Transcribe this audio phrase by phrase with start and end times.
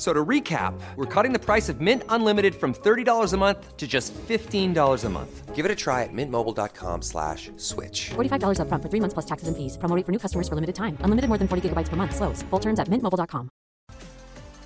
[0.00, 3.86] So to recap, we're cutting the price of Mint Unlimited from $30 a month to
[3.86, 5.54] just $15 a month.
[5.54, 8.08] Give it a try at mintmobile.com slash switch.
[8.08, 9.76] $45 up front for three months plus taxes and fees.
[9.76, 10.96] Promoting for new customers for limited time.
[11.00, 12.16] Unlimited more than 40 gigabytes per month.
[12.16, 12.40] Slows.
[12.44, 13.50] Full terms at mintmobile.com.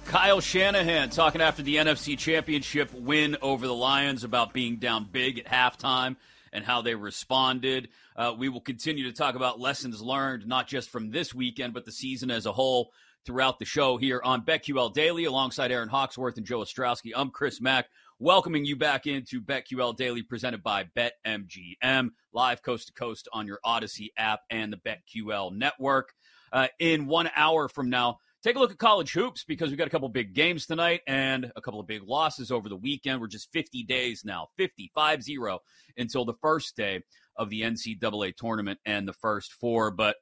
[0.04, 5.40] Kyle Shanahan talking after the NFC Championship win over the Lions about being down big
[5.40, 6.14] at halftime
[6.52, 7.88] and how they responded.
[8.14, 11.84] Uh, we will continue to talk about lessons learned, not just from this weekend, but
[11.84, 12.92] the season as a whole
[13.24, 17.12] throughout the show here on BetQL Daily alongside Erin Hawksworth and Joe Ostrowski.
[17.16, 17.86] I'm Chris Mack,
[18.18, 23.60] welcoming you back into BetQL Daily presented by BetMGM, live coast to coast on your
[23.64, 26.12] Audacy app and the BetQL network.
[26.52, 29.86] Uh, in one hour from now, take a look at college hoops because we've got
[29.86, 33.20] a couple big games tonight and a couple of big losses over the weekend.
[33.20, 35.60] We're just 50 days now, 55 0
[35.96, 37.02] until the first day
[37.36, 39.90] of the NCAA tournament and the first four.
[39.90, 40.16] But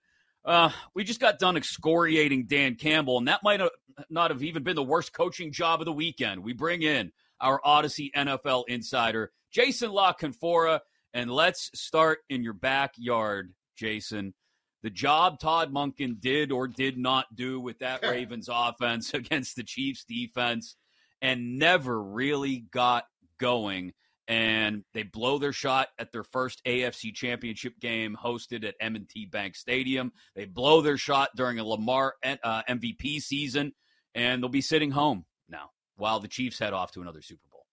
[0.44, 3.70] uh, we just got done excoriating Dan Campbell, and that might have
[4.10, 6.42] not have even been the worst coaching job of the weekend.
[6.42, 10.81] We bring in our Audacy NFL insider, Jason La Canfora,
[11.14, 14.34] and let's start in your backyard, Jason.
[14.82, 19.62] The job Todd Monken did or did not do with that Ravens offense against the
[19.62, 20.76] Chiefs defense
[21.20, 23.04] and never really got
[23.38, 23.92] going
[24.28, 29.55] and they blow their shot at their first AFC championship game hosted at M&T Bank
[29.56, 30.12] Stadium.
[30.37, 33.72] They blow their shot during a Lamar uh, MVP season,
[34.15, 37.66] and they'll be sitting home now while the Chiefs head off to another Super Bowl.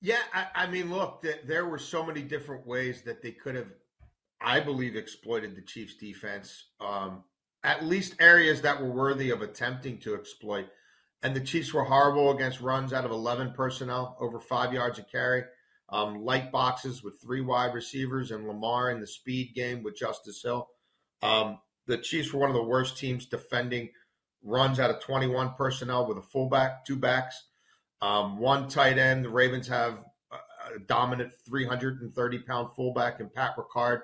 [0.00, 3.68] Yeah, I, I mean, look, there were so many different ways that they could have,
[4.40, 6.66] I believe, exploited the Chiefs' defense.
[6.80, 7.24] Um,
[7.62, 10.66] at least areas that were worthy of attempting to exploit
[11.24, 15.02] and the Chiefs were horrible against runs out of 11 personnel, over five yards a
[15.02, 15.44] carry.
[15.88, 20.42] Um, light boxes with three wide receivers and Lamar in the speed game with Justice
[20.42, 20.68] Hill.
[21.22, 23.88] Um, the Chiefs were one of the worst teams defending
[24.42, 27.42] runs out of 21 personnel with a fullback, two backs,
[28.02, 29.24] um, one tight end.
[29.24, 34.00] The Ravens have a dominant 330 pound fullback in Pat Ricard.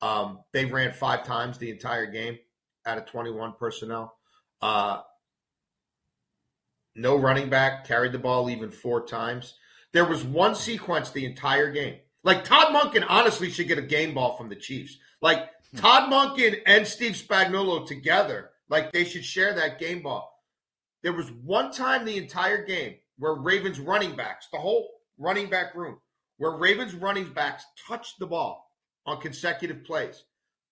[0.00, 2.38] Um, they ran five times the entire game
[2.86, 4.16] out of 21 personnel.
[4.62, 5.00] Uh,
[6.94, 9.54] no running back, carried the ball even four times.
[9.92, 11.96] There was one sequence the entire game.
[12.24, 14.98] Like Todd Monken honestly should get a game ball from the Chiefs.
[15.20, 15.78] Like hmm.
[15.78, 20.28] Todd Monken and Steve Spagnuolo together, like they should share that game ball.
[21.02, 24.88] There was one time the entire game where Ravens running backs, the whole
[25.18, 25.98] running back room,
[26.38, 28.70] where Ravens running backs touched the ball
[29.04, 30.24] on consecutive plays.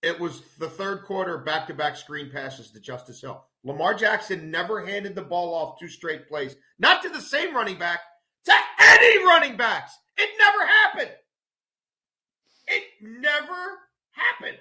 [0.03, 3.45] It was the third quarter back to back screen passes to Justice Hill.
[3.65, 7.79] Lamar Jackson never handed the ball off two straight plays, not to the same running
[7.79, 8.01] back,
[8.47, 9.93] to any running backs.
[10.17, 11.17] It never happened.
[12.67, 13.79] It never
[14.13, 14.59] happened.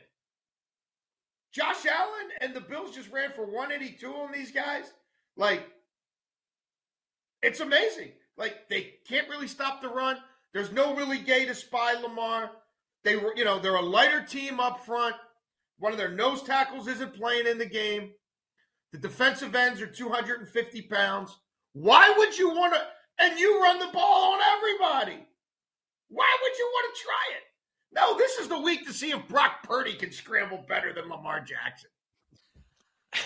[1.54, 4.92] Josh Allen and the Bills just ran for 182 on these guys.
[5.38, 5.66] Like,
[7.42, 8.12] it's amazing.
[8.38, 10.18] Like, they can't really stop the run.
[10.54, 12.52] There's no really gay to spy Lamar.
[13.04, 15.16] They were, you know, they're a lighter team up front.
[15.80, 18.12] One of their nose tackles isn't playing in the game.
[18.92, 21.36] The defensive ends are 250 pounds.
[21.74, 22.82] Why would you want to?
[23.20, 25.26] And you run the ball on everybody.
[26.10, 27.44] Why would you want to try it?
[27.92, 31.42] No, this is the week to see if Brock Purdy can scramble better than Lamar
[31.42, 31.90] Jackson.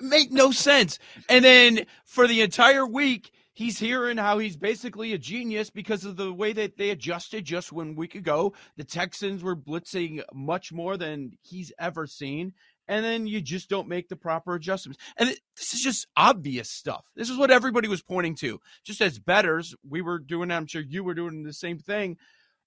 [0.00, 0.98] Make no sense.
[1.28, 6.16] And then for the entire week, he's hearing how he's basically a genius because of
[6.16, 8.52] the way that they adjusted just one week ago.
[8.76, 12.52] The Texans were blitzing much more than he's ever seen
[12.88, 15.02] and then you just don't make the proper adjustments.
[15.16, 17.04] And it, this is just obvious stuff.
[17.16, 18.60] This is what everybody was pointing to.
[18.84, 22.16] Just as bettors, we were doing, I'm sure you were doing the same thing.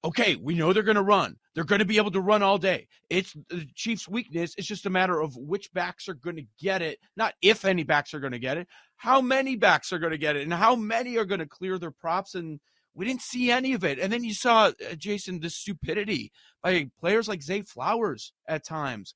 [0.03, 1.35] Okay, we know they're going to run.
[1.53, 2.87] They're going to be able to run all day.
[3.09, 4.55] It's the Chiefs' weakness.
[4.57, 7.83] It's just a matter of which backs are going to get it, not if any
[7.83, 10.53] backs are going to get it, how many backs are going to get it, and
[10.53, 12.33] how many are going to clear their props.
[12.33, 12.61] And
[12.93, 13.99] we didn't see any of it.
[13.99, 16.31] And then you saw, uh, Jason, the stupidity
[16.63, 19.13] by players like Zay Flowers at times.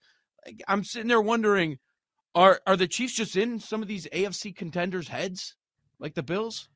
[0.68, 1.80] I'm sitting there wondering,
[2.36, 5.56] are are the Chiefs just in some of these AFC contenders' heads,
[6.00, 6.68] like the Bills?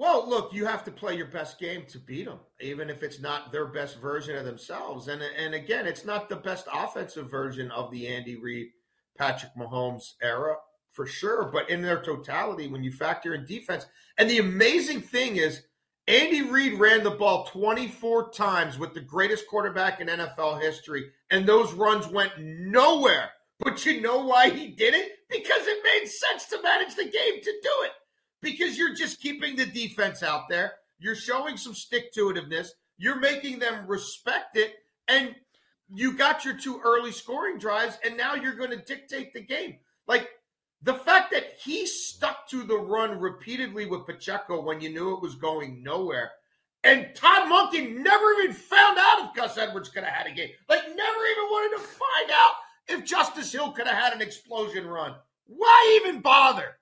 [0.00, 3.20] Well, look, you have to play your best game to beat them, even if it's
[3.20, 5.08] not their best version of themselves.
[5.08, 8.68] And and again, it's not the best offensive version of the Andy Reid,
[9.18, 10.56] Patrick Mahomes era
[10.90, 11.50] for sure.
[11.52, 13.84] But in their totality, when you factor in defense,
[14.16, 15.64] and the amazing thing is,
[16.08, 21.44] Andy Reid ran the ball 24 times with the greatest quarterback in NFL history, and
[21.44, 23.32] those runs went nowhere.
[23.58, 25.12] But you know why he did it?
[25.28, 27.90] Because it made sense to manage the game to do it.
[28.42, 30.74] Because you're just keeping the defense out there.
[30.98, 32.68] You're showing some stick to itiveness.
[32.98, 34.74] You're making them respect it.
[35.08, 35.34] And
[35.92, 39.78] you got your two early scoring drives, and now you're going to dictate the game.
[40.06, 40.28] Like
[40.82, 45.22] the fact that he stuck to the run repeatedly with Pacheco when you knew it
[45.22, 46.30] was going nowhere.
[46.82, 50.48] And Todd Monken never even found out if Gus Edwards could have had a game.
[50.68, 52.52] Like, never even wanted to find out
[52.88, 55.14] if Justice Hill could have had an explosion run.
[55.44, 56.78] Why even bother?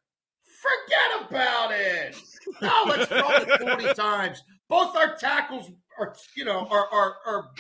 [0.61, 2.17] Forget about it.
[2.61, 4.43] Now let's throw it 40 times.
[4.69, 7.51] Both our tackles are, you know, are, are, are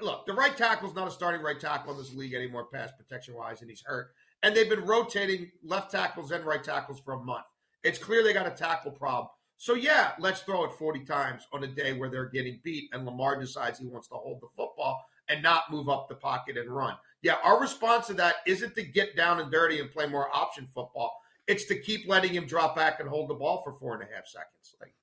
[0.00, 2.90] look, the right tackle is not a starting right tackle in this league anymore, pass
[2.96, 4.08] protection wise, and he's hurt
[4.42, 7.44] and they've been rotating left tackles and right tackles for a month.
[7.84, 9.28] It's clear they got a tackle problem.
[9.56, 13.06] So yeah, let's throw it 40 times on a day where they're getting beat and
[13.06, 16.68] Lamar decides he wants to hold the football and not move up the pocket and
[16.68, 16.94] run.
[17.22, 20.66] Yeah, our response to that isn't to get down and dirty and play more option
[20.74, 21.16] football.
[21.46, 24.14] It's to keep letting him drop back and hold the ball for four and a
[24.14, 24.76] half seconds.
[24.80, 24.94] Like,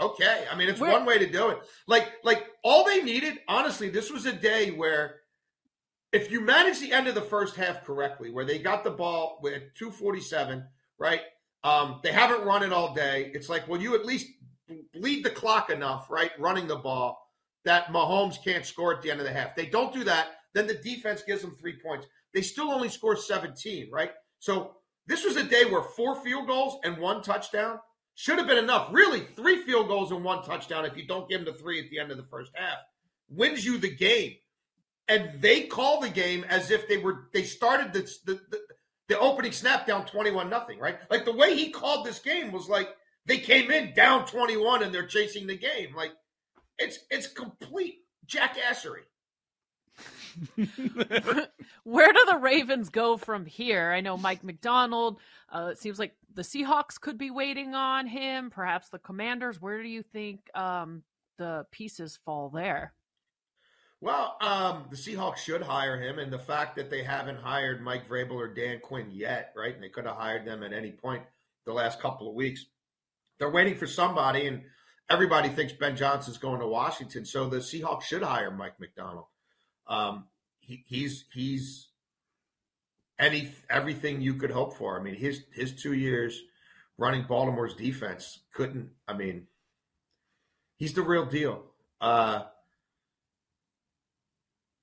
[0.00, 1.58] okay, I mean, it's Where- one way to do it.
[1.86, 5.20] Like, like all they needed, honestly, this was a day where
[6.12, 9.38] if you manage the end of the first half correctly, where they got the ball
[9.42, 10.64] with 247,
[10.98, 11.20] right?
[11.62, 13.30] Um, they haven't run it all day.
[13.34, 14.28] It's like, well, you at least
[14.94, 16.30] bleed the clock enough, right?
[16.38, 17.20] Running the ball
[17.64, 19.56] that Mahomes can't score at the end of the half.
[19.56, 22.06] They don't do that, then the defense gives them three points.
[22.32, 24.12] They still only score 17, right?
[24.38, 27.78] So this was a day where four field goals and one touchdown
[28.14, 28.88] should have been enough.
[28.92, 31.90] Really, three field goals and one touchdown if you don't give them the three at
[31.90, 32.78] the end of the first half.
[33.28, 34.34] Wins you the game.
[35.08, 38.60] And they call the game as if they were they started the the, the,
[39.08, 40.96] the opening snap down 21 nothing right?
[41.08, 42.88] Like the way he called this game was like
[43.24, 45.94] they came in down 21 and they're chasing the game.
[45.94, 46.10] Like
[46.78, 49.04] it's it's complete jackassery
[51.84, 55.18] where do the ravens go from here i know mike Macdonald.
[55.50, 59.82] uh, it seems like the seahawks could be waiting on him perhaps the commanders where
[59.82, 61.02] do you think um,
[61.38, 62.92] the pieces fall there
[64.00, 68.08] well, um, the Seahawks should hire him, and the fact that they haven't hired Mike
[68.08, 69.74] Vrabel or Dan Quinn yet, right?
[69.74, 71.22] And they could have hired them at any point
[71.64, 72.66] the last couple of weeks.
[73.38, 74.62] They're waiting for somebody, and
[75.08, 79.26] everybody thinks Ben Johnson's going to Washington, so the Seahawks should hire Mike Macdonald.
[79.88, 80.24] Um,
[80.60, 81.88] he, he's he's
[83.18, 84.98] any everything you could hope for.
[84.98, 86.42] I mean, his his two years
[86.98, 88.90] running Baltimore's defense couldn't.
[89.06, 89.46] I mean,
[90.76, 91.62] he's the real deal.
[92.00, 92.44] Uh,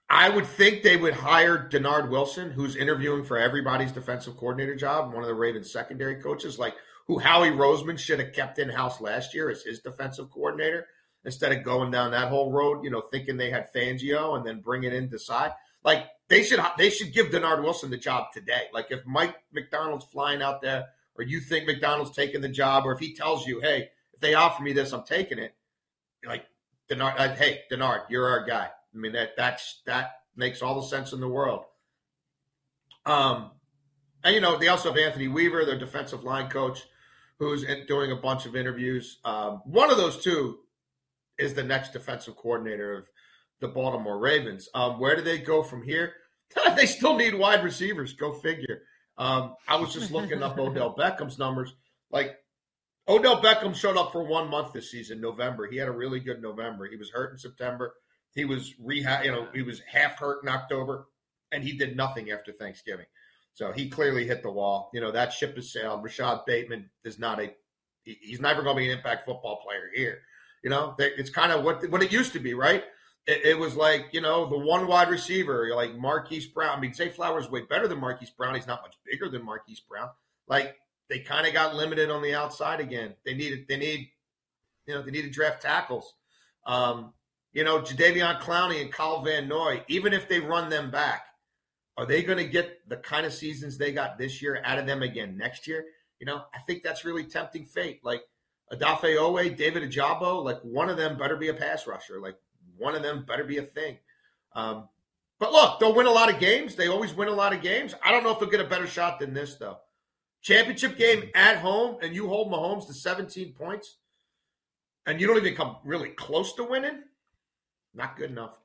[0.09, 5.11] I would think they would hire Dennard Wilson, who's interviewing for everybody's defensive coordinator job,
[5.11, 6.75] one of the Ravens secondary coaches, like
[7.07, 10.87] who Howie Roseman should have kept in house last year as his defensive coordinator
[11.25, 14.61] instead of going down that whole road, you know, thinking they had Fangio and then
[14.61, 15.51] bring it in decide.
[15.83, 18.63] Like they should they should give Dennard Wilson the job today.
[18.73, 22.93] Like if Mike Macdonald's flying out there, or you think Macdonald's taking the job, or
[22.93, 25.53] if he tells you, hey, if they offer me this, I'm taking it.
[26.25, 26.45] Like
[26.89, 28.69] Dennard, uh, hey Dennard, you're our guy.
[28.93, 31.65] I mean that that's that makes all the sense in the world.
[33.05, 33.51] Um,
[34.23, 36.83] and you know they also have Anthony Weaver, their defensive line coach,
[37.39, 39.19] who's doing a bunch of interviews.
[39.25, 40.59] Um, one of those two
[41.37, 43.07] is the next defensive coordinator of
[43.59, 44.69] the Baltimore Ravens.
[44.73, 46.13] Um, where do they go from here?
[46.75, 48.13] they still need wide receivers.
[48.13, 48.83] Go figure.
[49.17, 51.73] Um, I was just looking up Odell Beckham's numbers.
[52.11, 52.37] Like
[53.07, 55.67] Odell Beckham showed up for one month this season, November.
[55.67, 56.87] He had a really good November.
[56.87, 57.93] He was hurt in September.
[58.33, 61.07] He was rehab, you know, he was half hurt in October,
[61.51, 63.05] and he did nothing after Thanksgiving.
[63.53, 64.89] So he clearly hit the wall.
[64.93, 66.03] You know, that ship has sailed.
[66.03, 67.53] Rashod Bateman is not a
[68.03, 70.21] he's never going to be an impact football player here.
[70.63, 72.83] You know, it's kind of what what it used to be, right?
[73.25, 76.77] it, it, was like you know the one wide receiver, like Marquise Brown.
[76.77, 78.55] I mean, Zay Flowers way better than Marquise Brown.
[78.55, 80.09] He's not much bigger than Marquise Brown.
[80.47, 80.75] Like
[81.09, 83.13] they kind of got limited on the outside again.
[83.25, 84.09] They needed they need
[84.85, 86.13] you know they need to draft tackles.
[86.65, 87.13] Um,
[87.53, 89.83] you know, Jadeveon Clowney and Kyle Van Noy.
[89.87, 91.25] Even if they run them back,
[91.97, 94.87] are they going to get the kind of seasons they got this year out of
[94.87, 95.85] them again next year?
[96.19, 97.99] You know, I think that's really tempting fate.
[98.03, 98.23] Like
[98.71, 102.19] Odafe Oweh, David Ojabo, like one of them better be a pass rusher.
[102.19, 102.35] Like
[102.77, 103.97] one of them better be a thing.
[104.55, 104.87] Um,
[105.39, 106.75] but look, they'll win a lot of games.
[106.75, 107.93] They always win a lot of games.
[108.03, 109.77] I don't know if they'll get a better shot than this, though.
[110.41, 113.97] Championship game at home, and you hold Mahomes to 17 points,
[115.05, 117.03] and you don't even come really close to winning.
[117.93, 118.57] Not good enough.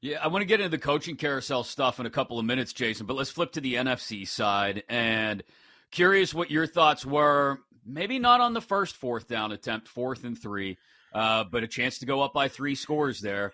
[0.00, 2.72] Yeah, I want to get into the coaching carousel stuff in a couple of minutes,
[2.72, 4.84] Jason, but let's flip to the NFC side.
[4.88, 5.42] And
[5.90, 7.60] curious what your thoughts were.
[7.88, 10.78] Maybe not on the first fourth down attempt, fourth and three
[11.12, 13.52] uh, but a chance to go up by three scores there.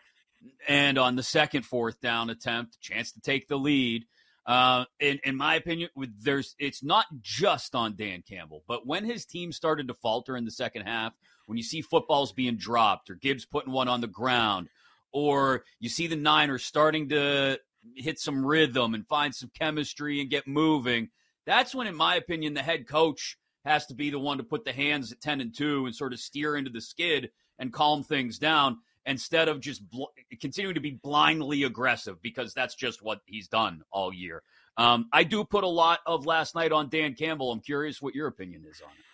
[0.68, 4.04] And on the second fourth down attempt, chance to take the lead.
[4.46, 5.88] Uh, in, in my opinion,
[6.20, 10.44] there's it's not just on Dan Campbell, but when his team started to falter in
[10.44, 11.14] the second half,
[11.46, 14.68] when you see footballs being dropped or Gibbs putting one on the ground,
[15.12, 17.58] or you see the Niners starting to
[17.96, 21.08] hit some rhythm and find some chemistry and get moving,
[21.46, 24.64] that's when, in my opinion, the head coach has to be the one to put
[24.64, 28.02] the hands at 10 and 2 and sort of steer into the skid and calm
[28.02, 30.04] things down instead of just bl-
[30.40, 34.42] continuing to be blindly aggressive because that's just what he's done all year.
[34.76, 37.52] Um, I do put a lot of last night on Dan Campbell.
[37.52, 39.04] I'm curious what your opinion is on it.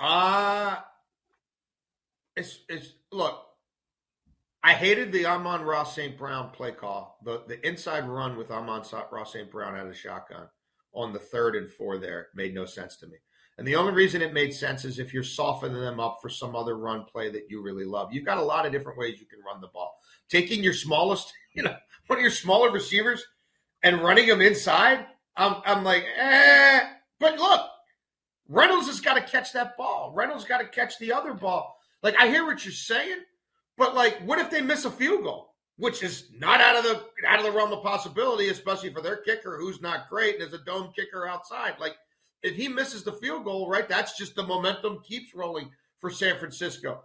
[0.00, 0.76] Uh
[2.36, 3.44] it's it's look.
[4.62, 6.16] I hated the Amon-Ra St.
[6.16, 7.18] Brown play call.
[7.24, 9.50] The the inside run with Amon-Ra St.
[9.50, 10.46] Brown out of shotgun
[10.94, 13.16] on the third and four there made no sense to me.
[13.58, 16.54] And the only reason it made sense is if you're softening them up for some
[16.54, 18.12] other run play that you really love.
[18.12, 19.98] You've got a lot of different ways you can run the ball.
[20.28, 21.74] Taking your smallest, you know,
[22.06, 23.24] one of your smaller receivers
[23.82, 26.80] and running them inside, I'm, I'm like, eh.
[27.18, 27.68] But look,
[28.48, 30.12] Reynolds has got to catch that ball.
[30.14, 31.76] Reynolds got to catch the other ball.
[32.02, 33.18] Like, I hear what you're saying,
[33.76, 35.47] but like, what if they miss a field goal?
[35.78, 39.16] Which is not out of the out of the realm of possibility, especially for their
[39.16, 41.74] kicker, who's not great, and is a dome kicker outside.
[41.78, 41.94] Like,
[42.42, 45.70] if he misses the field goal, right, that's just the momentum keeps rolling
[46.00, 47.04] for San Francisco.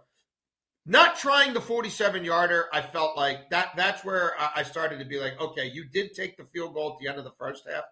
[0.86, 5.18] Not trying the 47 yarder, I felt like that that's where I started to be
[5.18, 7.84] like, okay, you did take the field goal at the end of the first half,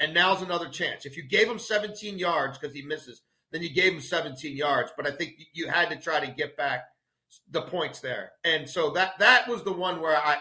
[0.00, 1.06] and now's another chance.
[1.06, 4.90] If you gave him 17 yards because he misses, then you gave him 17 yards.
[4.96, 6.86] But I think you had to try to get back
[7.50, 8.32] the points there.
[8.44, 10.38] And so that that was the one where I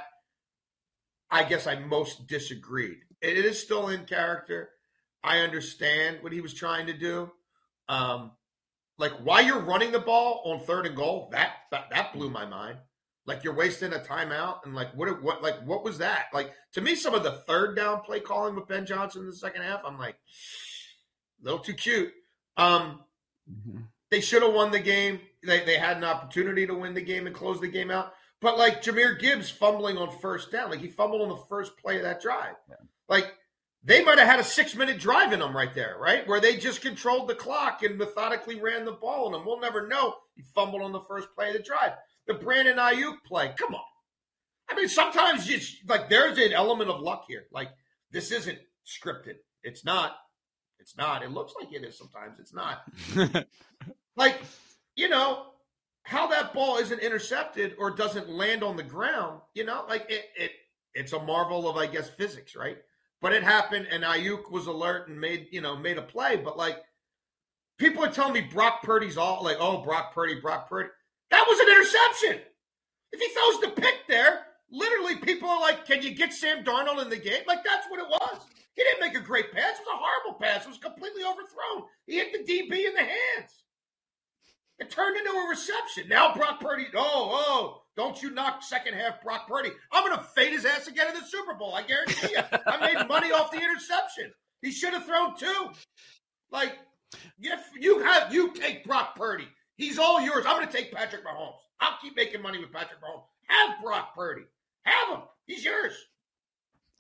[1.32, 3.00] I guess I most disagreed.
[3.22, 4.70] It is still in character.
[5.24, 7.32] I understand what he was trying to do.
[7.88, 8.32] Um,
[8.98, 12.46] like why you're running the ball on third and goal, that, that that blew my
[12.46, 12.78] mind.
[13.26, 16.26] Like you're wasting a timeout, and like what what like what was that?
[16.34, 19.36] Like to me, some of the third down play calling with Ben Johnson in the
[19.36, 22.12] second half, I'm like, a little too cute.
[22.58, 23.02] Um,
[23.50, 23.82] mm-hmm.
[24.12, 25.20] They should have won the game.
[25.44, 28.14] They they had an opportunity to win the game and close the game out.
[28.42, 31.98] But like Jahmyr Gibbs fumbling on first down, like he fumbled on the first play
[31.98, 32.56] of that drive.
[32.70, 32.76] Yeah.
[33.08, 33.34] Like
[33.84, 36.28] they might have had a six minute drive in them right there, right?
[36.28, 39.46] Where they just controlled the clock and methodically ran the ball in them.
[39.46, 40.16] We'll never know.
[40.36, 41.94] He fumbled on the first play of the drive.
[42.28, 43.82] The Brandon Aiyuk play, come on.
[44.70, 47.46] I mean, sometimes it's like there's an element of luck here.
[47.52, 47.70] Like
[48.12, 49.36] this isn't scripted.
[49.64, 50.16] It's not.
[50.80, 51.24] It's not.
[51.24, 52.40] It looks like it is sometimes.
[52.40, 52.82] It's not.
[54.20, 54.42] like,
[54.96, 55.46] you know,
[56.04, 60.26] how that ball isn't intercepted or doesn't land on the ground, you know, like it,
[60.36, 60.52] it
[60.94, 62.78] it's a marvel of, I guess, physics, right?
[63.22, 66.36] But it happened, and Aiyuk was alert and made you know made a play.
[66.36, 66.78] But like
[67.78, 70.90] people are telling me Brock Purdy's all like, oh Brock Purdy, Brock Purdy.
[71.32, 72.42] That was an interception.
[73.12, 77.02] If he throws the pick there, literally people are like, can you get Sam Darnold
[77.02, 77.44] in the game?
[77.48, 78.42] Like that's what it was.
[78.76, 79.78] He didn't make a great pass.
[79.78, 80.66] It was a horrible pass.
[80.66, 81.88] It was completely overthrown.
[82.06, 83.64] He hit the DB in the hands.
[84.80, 86.08] It turned into a reception.
[86.08, 89.72] Now Brock Purdy, oh, oh, don't you knock second half Brock Purdy.
[89.92, 91.76] I'm going to fade his ass again in the Super Bowl.
[91.76, 92.60] I guarantee you.
[92.66, 94.32] I made money off the interception.
[94.62, 95.70] He should have thrown two.
[96.52, 96.78] Like,
[97.42, 99.48] if you have, you take Brock Purdy.
[99.76, 100.46] He's all yours.
[100.48, 101.56] I'm going to take Patrick Mahomes.
[101.82, 103.24] I'll keep making money with Patrick Mahomes.
[103.48, 104.44] Have Brock Purdy.
[104.84, 105.24] Have him.
[105.46, 105.94] He's yours.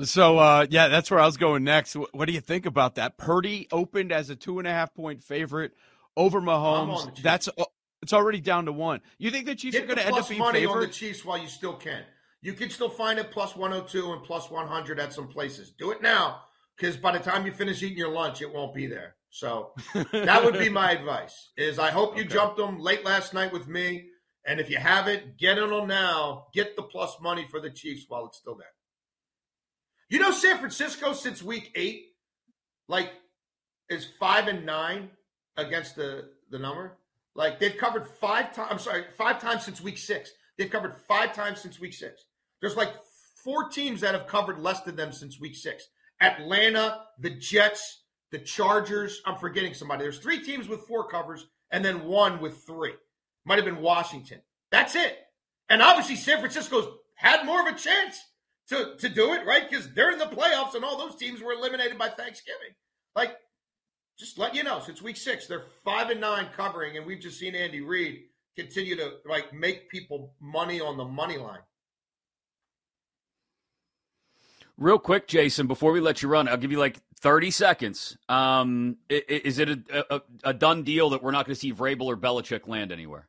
[0.01, 1.93] So uh, yeah, that's where I was going next.
[1.93, 3.17] What do you think about that?
[3.17, 5.73] Purdy opened as a two and a half point favorite
[6.19, 7.21] over Mahomes.
[7.23, 7.63] That's uh,
[8.01, 9.01] it's already down to one.
[9.17, 10.73] You think the Chiefs Get are going to end up being money favored?
[10.73, 12.03] on the Chiefs while you still can.
[12.41, 15.71] You can still find it plus 102 and plus 100 at some places.
[15.77, 16.41] Do it now
[16.77, 19.15] because by the time you finish eating your lunch, it won't be there.
[19.29, 19.73] So
[20.11, 21.51] that would be my advice.
[21.57, 22.33] Is I hope you okay.
[22.33, 24.07] jumped them late last night with me
[24.45, 26.47] And if you haven't, get in them now.
[26.53, 28.67] Get the plus money for the Chiefs while it's still there.
[30.09, 32.05] You know, San Francisco since week eight,
[32.87, 33.11] like,
[33.89, 35.11] is five and nine
[35.59, 36.97] against the the number.
[37.35, 38.69] Like they've covered five times.
[38.71, 40.31] I'm sorry, five times since week six.
[40.57, 42.25] They've covered five times since week six.
[42.59, 42.93] There's like
[43.43, 45.87] four teams that have covered less than them since week six.
[46.21, 49.21] Atlanta, the Jets, the Chargers.
[49.25, 50.03] I'm forgetting somebody.
[50.03, 52.93] There's three teams with four covers and then one with three.
[53.45, 54.41] Might have been Washington.
[54.71, 55.17] That's it.
[55.69, 58.23] And obviously, San Francisco's had more of a chance
[58.69, 59.69] to, to do it, right?
[59.69, 62.75] Because they're in the playoffs and all those teams were eliminated by Thanksgiving.
[63.15, 63.35] Like,
[64.19, 67.39] just let you know, since week six, they're five and nine covering, and we've just
[67.39, 68.23] seen Andy Reid
[68.55, 71.61] continue to like make people money on the money line.
[74.77, 78.17] Real quick, Jason, before we let you run, I'll give you like 30 seconds.
[78.27, 82.05] Um, is it a, a, a done deal that we're not going to see Vrabel
[82.05, 83.27] or Belichick land anywhere?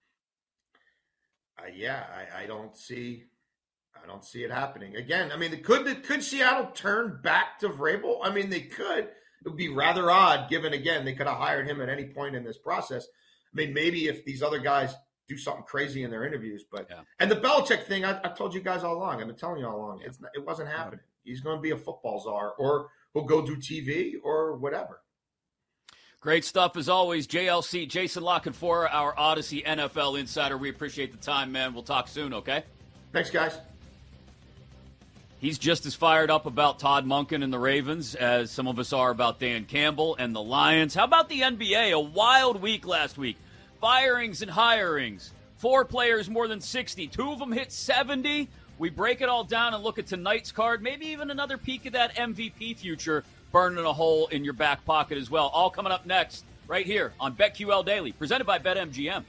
[1.59, 3.25] Uh, yeah, I, I, don't see,
[4.01, 5.33] I don't see it happening again.
[5.33, 8.19] I mean, could could Seattle turn back to Vrabel?
[8.23, 9.09] I mean, they could.
[9.45, 12.37] It would be rather odd, given again they could have hired him at any point
[12.37, 13.07] in this process.
[13.53, 14.95] I mean, maybe if these other guys
[15.29, 17.01] do something crazy in their interviews, but yeah.
[17.21, 19.21] and the Belichick thing, I, I, told you guys all along.
[19.21, 20.03] I've been telling you all along.
[20.05, 21.01] It's it wasn't happening.
[21.25, 25.01] He's going to be a football czar, or he'll go do TV, or whatever.
[26.21, 30.59] Great stuff as always, JLC, Jason La Canfora, our Audacy NFL insider.
[30.59, 31.73] We appreciate the time, man.
[31.73, 32.65] We'll talk soon, okay?
[33.13, 33.59] Thanks, guys.
[35.41, 38.93] He's just as fired up about Todd Monken and the Ravens as some of us
[38.93, 40.95] are about Dan Campbell and the Lions.
[40.95, 41.93] How about the NBA?
[41.93, 43.39] A wild week last week.
[43.81, 45.31] Firings and hirings.
[45.57, 47.07] Four players more than 60.
[47.07, 48.51] Two of them hit 70.
[48.79, 51.95] We break it all down and look at tonight's card, maybe even another peek at
[51.95, 55.47] that MVP future burning a hole in your back pocket as well.
[55.47, 59.25] All coming up next, right here on BetQL Daily, presented by BetMGM.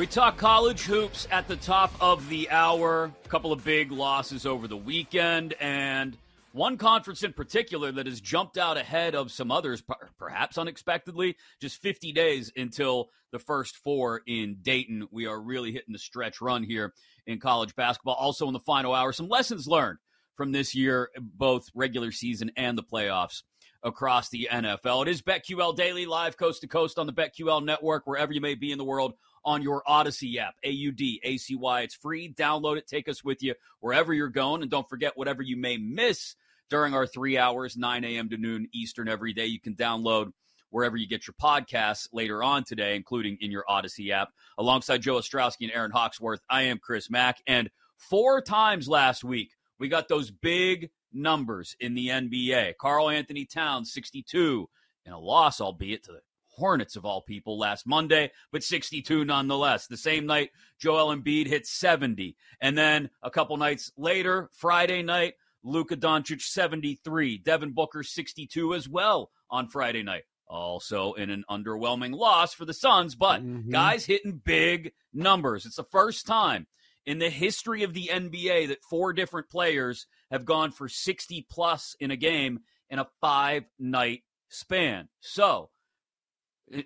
[0.00, 3.12] We talk college hoops at the top of the hour.
[3.22, 6.16] A couple of big losses over the weekend, and
[6.52, 9.82] one conference in particular that has jumped out ahead of some others,
[10.18, 15.06] perhaps unexpectedly, just 50 days until the first four in Dayton.
[15.10, 16.94] We are really hitting the stretch run here
[17.26, 18.14] in college basketball.
[18.14, 19.98] Also, in the final hour, some lessons learned
[20.34, 23.42] from this year, both regular season and the playoffs
[23.82, 25.02] across the NFL.
[25.02, 28.54] It is BetQL Daily, live coast to coast on the BetQL network, wherever you may
[28.54, 29.12] be in the world
[29.44, 31.80] on your Audacy app, A U D A C Y.
[31.82, 32.32] It's free.
[32.32, 32.86] Download it.
[32.86, 34.62] Take us with you wherever you're going.
[34.62, 36.36] And don't forget, whatever you may miss
[36.68, 38.28] during our three hours, 9 a.m.
[38.30, 40.32] to noon Eastern every day, you can download
[40.70, 44.28] wherever you get your podcasts later on today, including in your Audacy app.
[44.56, 47.38] Alongside Joe Ostrowski and Erin Hawksworth, I am Chris Mack.
[47.46, 52.76] And four times last week, we got those big numbers in the NBA.
[52.78, 54.68] Karl-Anthony Towns, 62,
[55.04, 56.20] and a loss, albeit to the
[56.60, 59.88] Hornets of all people last Monday, but 62 nonetheless.
[59.88, 62.36] The same night, Joel Embiid hit 70.
[62.60, 68.88] And then a couple nights later, Friday night, Luka Doncic 73, Devin Booker 62 as
[68.88, 70.22] well on Friday night.
[70.46, 73.70] Also in an underwhelming loss for the Suns, but mm-hmm.
[73.70, 75.66] guys hitting big numbers.
[75.66, 76.66] It's the first time
[77.06, 81.96] in the history of the NBA that four different players have gone for 60 plus
[82.00, 85.08] in a game in a five night span.
[85.20, 85.70] So,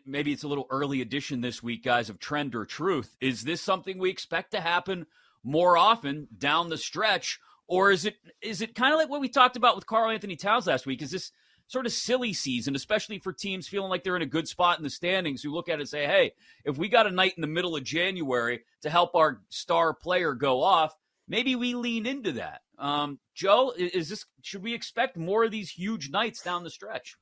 [0.06, 3.16] maybe it's a little early edition this week, guys, of trend or truth.
[3.20, 5.06] Is this something we expect to happen
[5.42, 7.38] more often down the stretch?
[7.66, 10.66] Or is it is it kind of like what we talked about with Karl-Anthony Towns
[10.66, 11.00] last week?
[11.02, 11.32] Is this
[11.66, 14.84] sort of silly season, especially for teams feeling like they're in a good spot in
[14.84, 16.32] the standings who look at it and say, hey,
[16.64, 20.34] if we got a night in the middle of January to help our star player
[20.34, 20.94] go off,
[21.26, 22.60] maybe we lean into that.
[22.78, 27.16] Um, Joe, is this should we expect more of these huge nights down the stretch?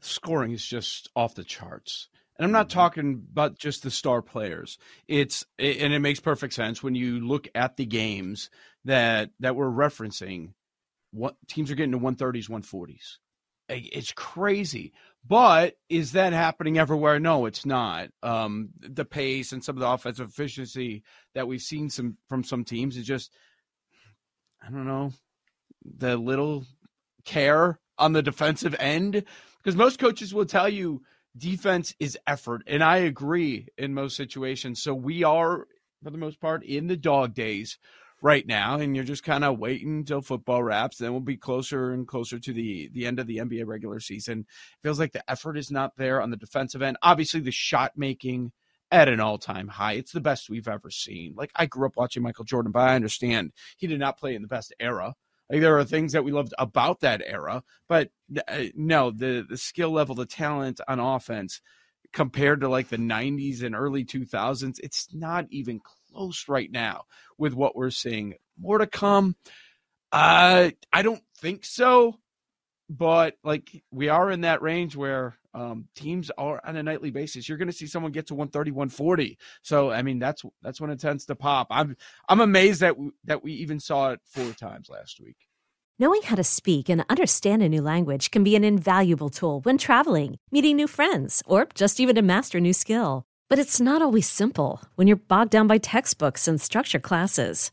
[0.00, 2.08] Scoring is just off the charts.
[2.36, 2.78] And I'm not mm-hmm.
[2.78, 4.78] talking about just the star players.
[5.08, 8.50] It's and it makes perfect sense when you look at the games
[8.84, 10.52] that that we're referencing
[11.10, 13.16] what teams are getting to 130s, 140s.
[13.68, 14.92] It's crazy.
[15.26, 17.18] But is that happening everywhere?
[17.18, 18.08] No, it's not.
[18.22, 21.02] Um, the pace and some of the offensive efficiency
[21.34, 23.32] that we've seen some from some teams is just,
[24.62, 25.12] I don't know,
[25.84, 26.64] the little
[27.24, 29.24] care on the defensive end.
[29.68, 31.02] Because most coaches will tell you
[31.36, 32.62] defense is effort.
[32.66, 34.82] And I agree in most situations.
[34.82, 35.66] So we are,
[36.02, 37.76] for the most part, in the dog days
[38.22, 40.96] right now, and you're just kind of waiting until football wraps.
[40.96, 44.46] Then we'll be closer and closer to the the end of the NBA regular season.
[44.82, 46.96] Feels like the effort is not there on the defensive end.
[47.02, 48.52] Obviously, the shot making
[48.90, 49.92] at an all time high.
[49.92, 51.34] It's the best we've ever seen.
[51.36, 54.40] Like I grew up watching Michael Jordan, but I understand he did not play in
[54.40, 55.12] the best era
[55.50, 58.10] Like there are things that we loved about that era, but
[58.48, 61.60] uh, no, the the skill level, the talent on offense
[62.12, 65.80] compared to like the 90s and early 2000s, it's not even
[66.10, 67.04] close right now
[67.36, 68.34] with what we're seeing.
[68.58, 69.36] More to come.
[70.10, 72.18] Uh, I don't think so,
[72.88, 77.48] but like we are in that range where um, teams are on a nightly basis.
[77.48, 79.38] You're going to see someone get to 130, 140.
[79.62, 81.68] So I mean, that's that's when it tends to pop.
[81.70, 81.96] I'm
[82.28, 85.36] I'm amazed that we, that we even saw it four times last week.
[86.00, 89.76] Knowing how to speak and understand a new language can be an invaluable tool when
[89.76, 93.24] traveling, meeting new friends, or just even to master a new skill.
[93.48, 97.72] But it's not always simple when you're bogged down by textbooks and structure classes.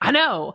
[0.00, 0.52] I know.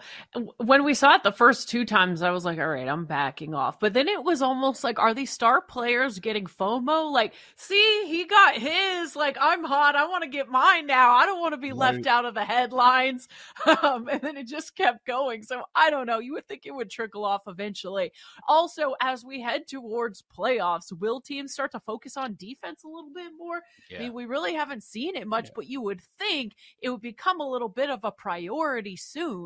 [0.58, 3.56] When we saw it the first two times, I was like, all right, I'm backing
[3.56, 3.80] off.
[3.80, 7.12] But then it was almost like, are these star players getting FOMO?
[7.12, 9.16] Like, see, he got his.
[9.16, 9.96] Like, I'm hot.
[9.96, 11.14] I want to get mine now.
[11.16, 11.78] I don't want to be Right.
[11.80, 13.28] left out of the headlines.
[13.84, 15.42] Um, and then it just kept going.
[15.44, 16.20] So I don't know.
[16.20, 18.12] You would think it would trickle off eventually.
[18.48, 23.12] Also, as we head towards playoffs, will teams start to focus on defense a little
[23.14, 23.58] bit more?
[23.58, 27.40] I mean, we really haven't seen it much, but you would think it would become
[27.40, 29.39] a little bit of a priority soon.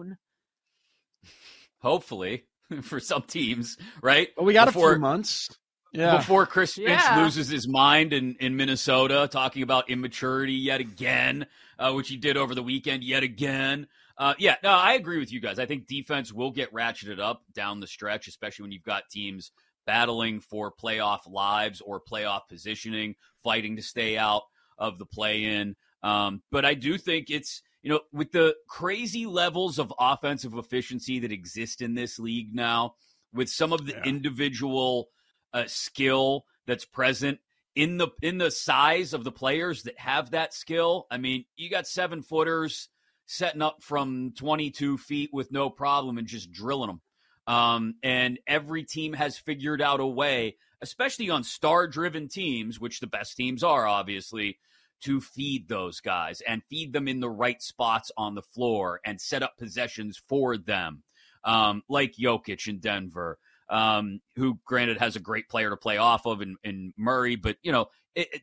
[1.79, 2.45] Hopefully,
[2.81, 4.29] for some teams, right?
[4.35, 5.49] But we got Before- a few months.
[5.95, 6.17] Yeah.
[6.17, 7.23] Before Chris Finch Yeah.
[7.23, 11.45] loses his mind in, in Minnesota, talking about immaturity yet again,
[11.77, 13.85] uh, which he did over the weekend yet again.
[14.17, 15.59] Uh, yeah, no, I agree with you guys.
[15.59, 19.51] I think defense will get ratcheted up down the stretch, especially when you've got teams
[19.85, 24.43] battling for playoff lives or playoff positioning, fighting to stay out
[24.79, 25.75] of the play in.
[26.01, 31.19] Um, but I do think it's, you know, with the crazy levels of offensive efficiency
[31.19, 32.95] that exist in this league now,
[33.33, 34.03] with some of the Yeah.
[34.05, 35.09] individual
[35.53, 37.39] uh, skill that's present
[37.75, 41.05] in the in the size of the players that have that skill.
[41.11, 42.89] I mean, you got seven footers
[43.25, 47.01] setting up from 22 feet with no problem and just drilling them.
[47.45, 52.99] Um, and every team has figured out a way, especially on star driven teams, which
[52.99, 54.59] the best teams are, obviously,
[55.03, 59.19] to feed those guys and feed them in the right spots on the floor and
[59.19, 61.03] set up possessions for them,
[61.43, 63.37] um, like Jokic in Denver,
[63.69, 67.57] um, who granted has a great player to play off of in, in Murray, but
[67.63, 68.41] you know, it, it,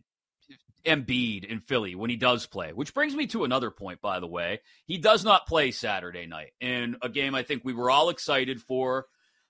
[0.85, 4.27] Embiid in Philly when he does play, which brings me to another point, by the
[4.27, 4.61] way.
[4.87, 8.63] He does not play Saturday night in a game I think we were all excited
[8.63, 9.07] for.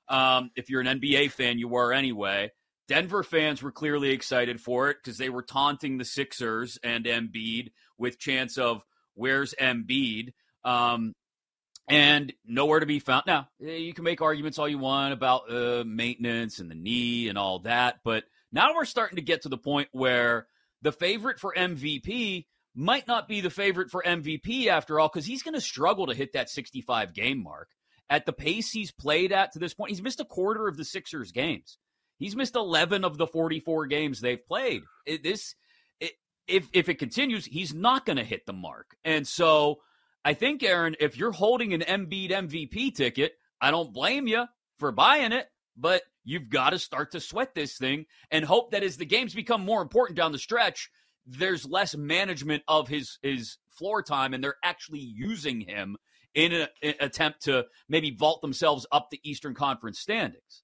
[0.08, 2.50] Um, if you're an NBA fan, you were anyway.
[2.90, 7.68] Denver fans were clearly excited for it because they were taunting the Sixers and Embiid
[7.96, 8.82] with chance of
[9.14, 10.32] where's Embiid,
[10.64, 11.14] um,
[11.88, 13.26] and nowhere to be found.
[13.28, 17.28] Now eh, you can make arguments all you want about uh, maintenance and the knee
[17.28, 20.48] and all that, but now we're starting to get to the point where
[20.82, 25.44] the favorite for MVP might not be the favorite for MVP after all because he's
[25.44, 27.68] going to struggle to hit that 65 game mark
[28.08, 29.90] at the pace he's played at to this point.
[29.90, 31.78] He's missed a quarter of the Sixers games.
[32.20, 34.82] He's missed 11 of the 44 games they've played.
[35.06, 35.54] It, this,
[35.98, 36.12] it,
[36.46, 38.94] if if it continues, he's not going to hit the mark.
[39.04, 39.78] And so,
[40.22, 44.44] I think Erin, if you're holding an Embiid MVP ticket, I don't blame you
[44.78, 45.46] for buying it,
[45.78, 49.34] but you've got to start to sweat this thing and hope that as the games
[49.34, 50.90] become more important down the stretch,
[51.26, 55.96] there's less management of his his floor time, and they're actually using him
[56.34, 60.62] in an attempt to maybe vault themselves up the Eastern Conference standings.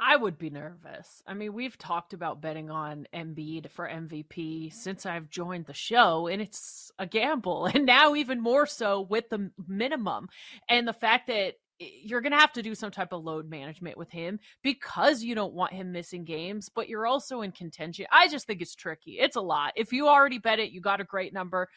[0.00, 1.22] I would be nervous.
[1.26, 6.28] I mean, we've talked about betting on Embiid for MVP since I've joined the show,
[6.28, 7.68] and it's a gamble.
[7.74, 10.28] And now, even more so with the minimum
[10.68, 13.96] and the fact that you're going to have to do some type of load management
[13.96, 18.06] with him because you don't want him missing games, but you're also in contention.
[18.10, 19.18] I just think it's tricky.
[19.20, 19.74] It's a lot.
[19.76, 21.68] If you already bet it, you got a great number,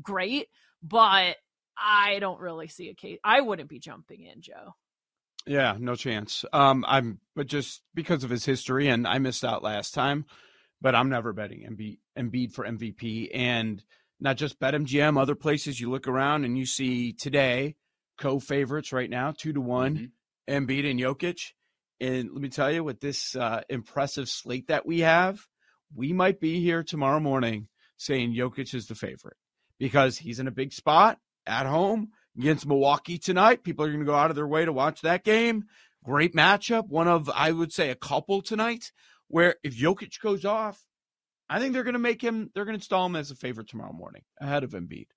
[0.00, 0.46] great.
[0.82, 1.36] But
[1.76, 3.18] I don't really see a case.
[3.22, 4.74] I wouldn't be jumping in, Joe.
[5.46, 6.44] Yeah, no chance.
[6.52, 10.26] Um, I'm, but just because of his history, and I missed out last time,
[10.80, 13.82] but I'm never betting Embiid, Embiid for MVP, and
[14.20, 15.20] not just BetMGM.
[15.20, 17.76] Other places you look around and you see today
[18.18, 20.12] co-favorites right now, two to one,
[20.48, 20.54] mm-hmm.
[20.54, 21.40] Embiid and Jokic.
[22.00, 25.40] And let me tell you, with this uh, impressive slate that we have,
[25.94, 29.36] we might be here tomorrow morning saying Jokic is the favorite
[29.78, 33.62] because he's in a big spot at home against Milwaukee tonight.
[33.62, 35.64] People are going to go out of their way to watch that game.
[36.02, 36.88] Great matchup.
[36.88, 38.92] One of, I would say, a couple tonight
[39.28, 40.80] where if Jokic goes off,
[41.48, 43.68] I think they're going to make him, they're going to install him as a favorite
[43.68, 45.08] tomorrow morning ahead of Embiid.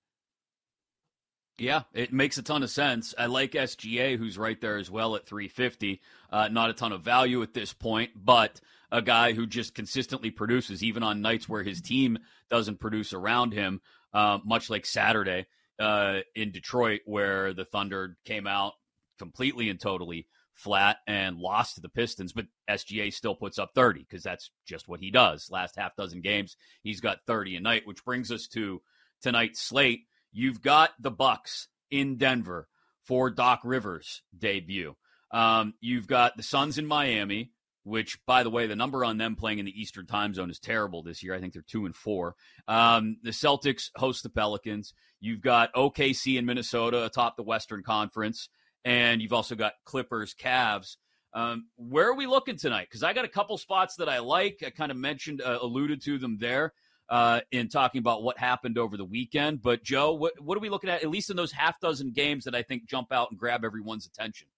[1.56, 3.14] Yeah, it makes a ton of sense.
[3.16, 6.00] I like SGA, who's right there as well at 350.
[6.30, 8.60] Uh, not a ton of value at this point, but
[8.90, 12.18] a guy who just consistently produces, even on nights where his team
[12.50, 13.80] doesn't produce around him,
[14.12, 15.46] uh, much like Saturday
[15.78, 18.72] uh, in Detroit, where the Thunder came out
[19.18, 24.00] completely and totally flat and lost to the Pistons, but SGA still puts up 30
[24.00, 25.48] because that's just what he does.
[25.50, 28.80] Last half dozen games, he's got 30 a night, which brings us to
[29.20, 30.02] tonight's slate
[30.36, 32.66] You've got the Bucks in Denver
[33.04, 34.96] for Doc Rivers' debut.
[35.30, 37.52] Um, you've got the Suns in Miami,
[37.84, 40.58] which, by the way, the number on them playing in the Eastern time zone is
[40.58, 41.34] terrible this year.
[41.34, 42.34] I think they're two and four.
[42.66, 44.92] Um, the Celtics host the Pelicans.
[45.24, 48.50] You've got OKC in Minnesota atop the Western Conference,
[48.84, 50.98] and you've also got Clippers, Cavs.
[51.32, 52.88] Um, where are we looking tonight?
[52.90, 54.62] Because I got a couple spots that I like.
[54.66, 56.74] I kind of mentioned, uh, alluded to them there
[57.08, 59.62] uh, in talking about what happened over the weekend.
[59.62, 61.02] But Joe, what what are we looking at?
[61.02, 64.04] At least in those half dozen games that I think jump out and grab everyone's
[64.04, 64.48] attention.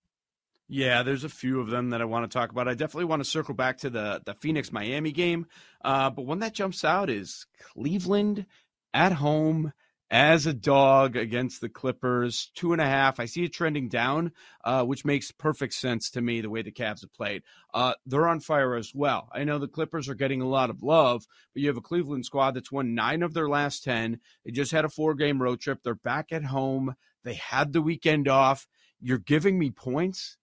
[0.68, 2.66] Yeah, there's a few of them that I want to talk about.
[2.66, 5.46] I definitely want to circle back to the the Phoenix Miami game,
[5.84, 8.46] uh, but one that jumps out is Cleveland
[8.92, 9.72] at home
[10.10, 13.18] as a dog against the Clippers, two and a half.
[13.18, 14.32] I see it trending down,
[14.64, 17.42] uh, which makes perfect sense to me the way the Cavs have played.
[17.74, 19.28] Uh, they're on fire as well.
[19.32, 22.24] I know the Clippers are getting a lot of love, but you have a Cleveland
[22.24, 24.20] squad that's won nine of their last 10.
[24.44, 25.80] They just had a four game road trip.
[25.82, 26.94] They're back at home.
[27.24, 28.68] They had the weekend off.
[29.00, 30.36] You're giving me points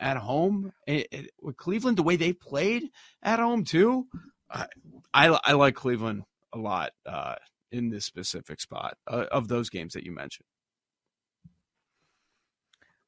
[0.00, 2.88] at home it, it, with Cleveland, the way they played
[3.22, 4.06] at home, too.
[4.50, 4.66] I,
[5.12, 6.92] I, I like Cleveland a lot.
[7.04, 7.34] Uh,
[7.72, 10.46] in this specific spot uh, of those games that you mentioned?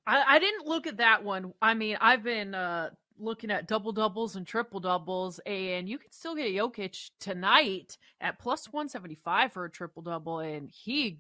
[0.06, 1.52] I, I, didn't look at that one.
[1.62, 6.10] I mean, I've been uh, looking at double doubles and triple doubles, and you can
[6.10, 11.18] still get Jokic tonight at plus 175 for a triple double, and he.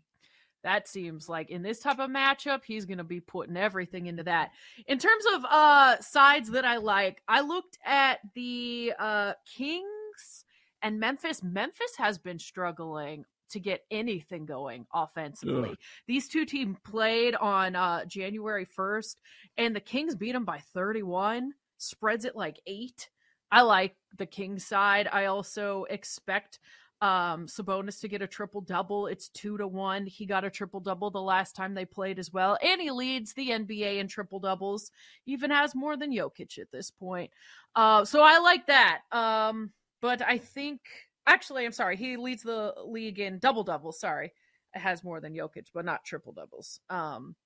[0.64, 4.22] That seems like in this type of matchup, he's going to be putting everything into
[4.22, 4.52] that.
[4.86, 10.44] In terms of uh sides that I like, I looked at the uh Kings
[10.80, 11.42] and Memphis.
[11.42, 15.70] Memphis has been struggling to get anything going offensively.
[15.70, 15.78] Ugh.
[16.06, 19.16] These two teams played on uh, January 1st,
[19.56, 23.08] and the Kings beat them by 31, spreads it like eight.
[23.50, 25.08] I like the Kings side.
[25.12, 26.58] I also expect
[27.02, 29.08] um, Sabonis to get a triple double.
[29.08, 30.06] It's two to one.
[30.06, 32.56] He got a triple double the last time they played as well.
[32.62, 34.92] And he leads the NBA in triple doubles,
[35.26, 37.32] even has more than Jokic at this point.
[37.74, 39.00] Uh, so I like that.
[39.10, 40.80] Um, but I think
[41.26, 41.96] Actually, I'm sorry.
[41.96, 44.00] He leads the league in double doubles.
[44.00, 44.32] Sorry,
[44.74, 46.80] it has more than Jokic, but not triple doubles.
[46.90, 47.36] Um,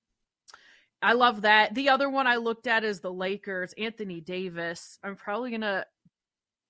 [1.01, 1.75] I love that.
[1.75, 3.73] The other one I looked at is the Lakers.
[3.77, 4.97] Anthony Davis.
[5.03, 5.85] I'm probably gonna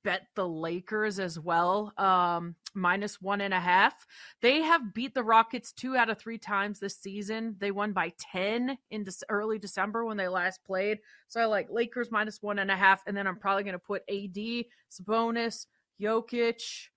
[0.07, 1.93] bet the Lakers as well.
[1.97, 4.05] Um, minus one and a half.
[4.41, 7.57] They have beat the Rockets two out of three times this season.
[7.59, 10.99] They won by 10 in de- early December when they last played.
[11.27, 13.03] So I like Lakers minus one and a half.
[13.05, 15.65] And then I'm probably going to put AD, Sabonis,
[16.01, 16.87] Jokic,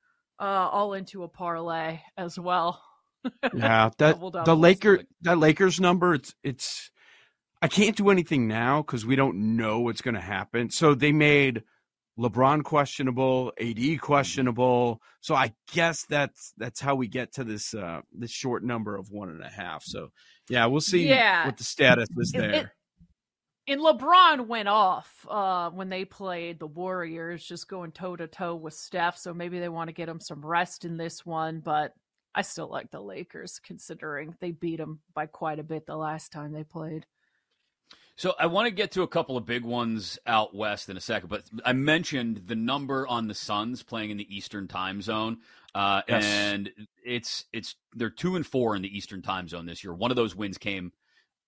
[0.41, 2.83] uh, all into a parlay as well.
[3.55, 6.91] yeah, that the Laker that Lakers number it's it's
[7.63, 10.71] I can't do anything now because we don't know what's going to happen.
[10.71, 11.63] So they made
[12.19, 15.03] LeBron questionable, AD questionable.
[15.21, 19.11] So I guess that's that's how we get to this uh this short number of
[19.11, 19.85] one and a half.
[19.85, 20.09] So
[20.49, 21.47] yeah, we'll see yeah.
[21.47, 22.51] what the status is there.
[22.51, 22.67] It,
[23.69, 28.55] And LeBron went off uh, when they played the Warriors, just going toe to toe
[28.55, 29.17] with Steph.
[29.19, 31.61] So maybe they want to get him some rest in this one.
[31.61, 31.95] But
[32.35, 36.33] I still like the Lakers, considering they beat them by quite a bit the last
[36.33, 37.07] time they played.
[38.21, 41.01] So I want to get to a couple of big ones out west in a
[41.01, 45.39] second, but I mentioned the number on the Suns playing in the Eastern Time Zone,
[45.75, 46.23] uh, yes.
[46.23, 46.71] and
[47.03, 49.95] it's it's they're two and four in the Eastern Time Zone this year.
[49.95, 50.93] One of those wins came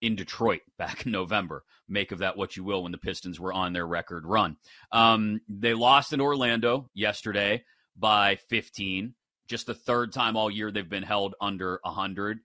[0.03, 1.65] in Detroit back in November.
[1.88, 4.57] Make of that what you will when the Pistons were on their record run.
[4.91, 7.65] Um, they lost in Orlando yesterday
[7.97, 9.15] by 15,
[9.49, 12.41] just the third time all year they've been held under 100.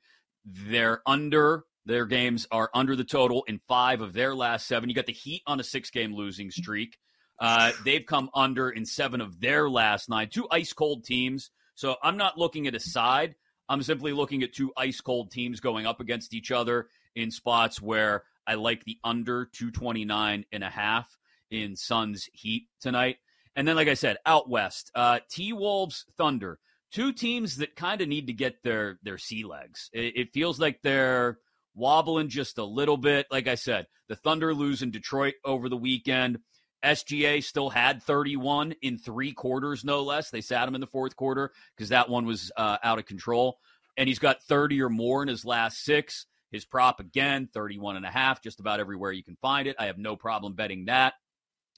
[0.46, 4.90] They're under their games are under the total in five of their last seven.
[4.90, 6.98] You got the Heat on a six game losing streak.
[7.40, 10.28] Uh, they've come under in seven of their last nine.
[10.30, 11.50] Two ice cold teams.
[11.76, 13.36] So I'm not looking at a side.
[13.70, 17.82] I'm simply looking at two ice cold teams going up against each other in spots
[17.82, 21.18] where I like the under 229 and a half
[21.50, 23.18] in Suns Heat tonight.
[23.56, 26.60] And then, like I said, out west, uh, T Wolves Thunder,
[26.92, 29.90] two teams that kind of need to get their their sea legs.
[29.94, 31.40] It, it, feels like they're
[31.74, 33.26] wobbling just a little bit.
[33.32, 36.40] Like I said, the Thunder lose in Detroit over the weekend.
[36.86, 40.30] SGA still had 31 in three quarters, no less.
[40.30, 43.58] They sat him in the fourth quarter because that one was uh, out of control.
[43.98, 46.28] And he's got 30 or more in his last six.
[46.52, 49.76] His prop again, 31 and a half, just about everywhere you can find it.
[49.80, 51.14] I have no problem betting that.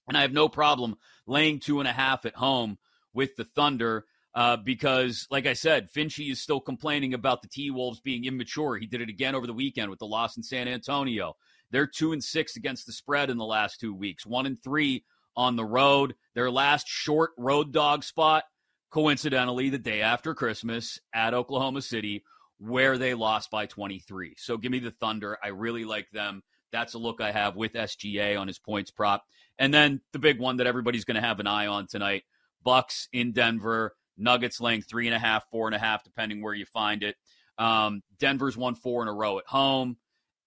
[0.08, 2.78] And I have no problem laying two and a half at home
[3.14, 4.06] with the Thunder
[4.36, 8.78] uh, because, like I said, Finchie is still complaining about the T Wolves being immature.
[8.78, 11.36] He did it again over the weekend with the loss in San Antonio.
[11.72, 15.04] They're two and six against the spread in the last two weeks, one and three
[15.36, 16.16] on the road.
[16.36, 18.44] Their last short road dog spot,
[18.92, 22.24] coincidentally, the day after Christmas at Oklahoma City
[22.60, 24.36] where they lost by 23.
[24.38, 25.38] So give me the Thunder.
[25.44, 26.44] I really like them.
[26.72, 29.26] That's a look I have with SGA on his points prop.
[29.58, 32.24] And then the big one that everybody's going to have an eye on tonight
[32.64, 36.54] Bucks in Denver, Nuggets laying three and a half, four and a half, depending where
[36.54, 37.16] you find it.
[37.58, 39.98] Um, Denver's won four in a row at home,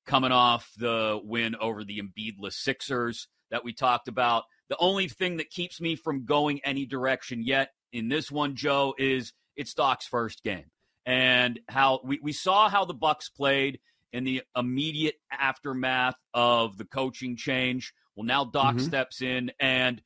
[0.06, 4.44] coming off the win over the Embiidless Sixers that we talked about.
[4.68, 8.94] The only thing that keeps me from going any direction yet in this one, Joe,
[8.98, 10.71] is it's Doc's first game
[11.06, 13.80] and how we, we saw how the Bucks played
[14.12, 17.94] in the immediate aftermath of the coaching change.
[18.14, 18.84] Well, now Doc mm-hmm.
[18.84, 20.02] steps in, and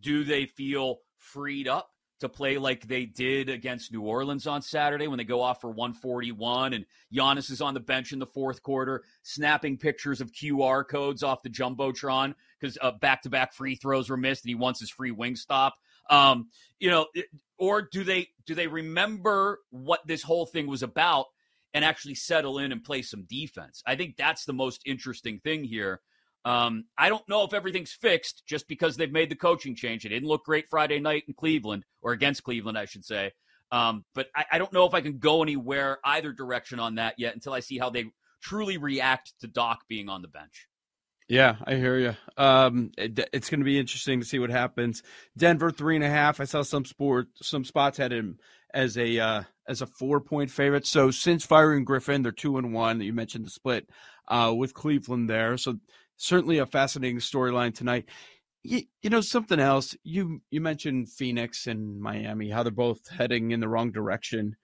[0.00, 5.08] do they feel freed up to play like they did against New Orleans on Saturday
[5.08, 8.62] when they go off for 141 and Giannis is on the bench in the fourth
[8.62, 14.16] quarter, snapping pictures of QR codes off the jumbotron because uh, back-to-back free throws were
[14.16, 15.74] missed and he wants his free wing stop.
[16.10, 17.06] Um, you know,
[17.58, 21.26] or do they do they remember what this whole thing was about
[21.72, 23.82] and actually settle in and play some defense?
[23.86, 26.00] I think that's the most interesting thing here.
[26.44, 30.04] Um, I don't know if everything's fixed just because they've made the coaching change.
[30.04, 33.32] It didn't look great Friday night in Cleveland, or against Cleveland, I should say.
[33.72, 37.14] Um, but I, I don't know if I can go anywhere either direction on that
[37.18, 38.04] yet until I see how they
[38.42, 40.68] truly react to Doc being on the bench.
[41.28, 42.14] Yeah, I hear you.
[42.36, 45.02] Um, it, it's going to be interesting to see what happens.
[45.36, 46.40] Denver three and a half.
[46.40, 48.38] I saw some sport, some spots had him
[48.74, 50.86] as a uh, as a four point favorite.
[50.86, 53.00] So since firing Griffin, they're two and one.
[53.00, 53.88] You mentioned the split
[54.28, 55.56] uh, with Cleveland there.
[55.56, 55.76] So
[56.16, 58.06] certainly a fascinating storyline tonight.
[58.62, 59.96] You, you know something else.
[60.04, 64.56] You you mentioned Phoenix and Miami, how they're both heading in the wrong direction,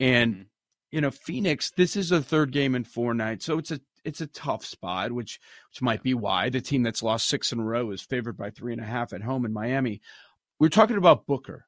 [0.00, 0.42] and mm-hmm.
[0.90, 1.70] you know Phoenix.
[1.76, 5.12] This is a third game in four nights, so it's a it's a tough spot,
[5.12, 5.38] which
[5.70, 8.50] which might be why the team that's lost six in a row is favored by
[8.50, 10.00] three and a half at home in Miami.
[10.58, 11.66] We're talking about Booker,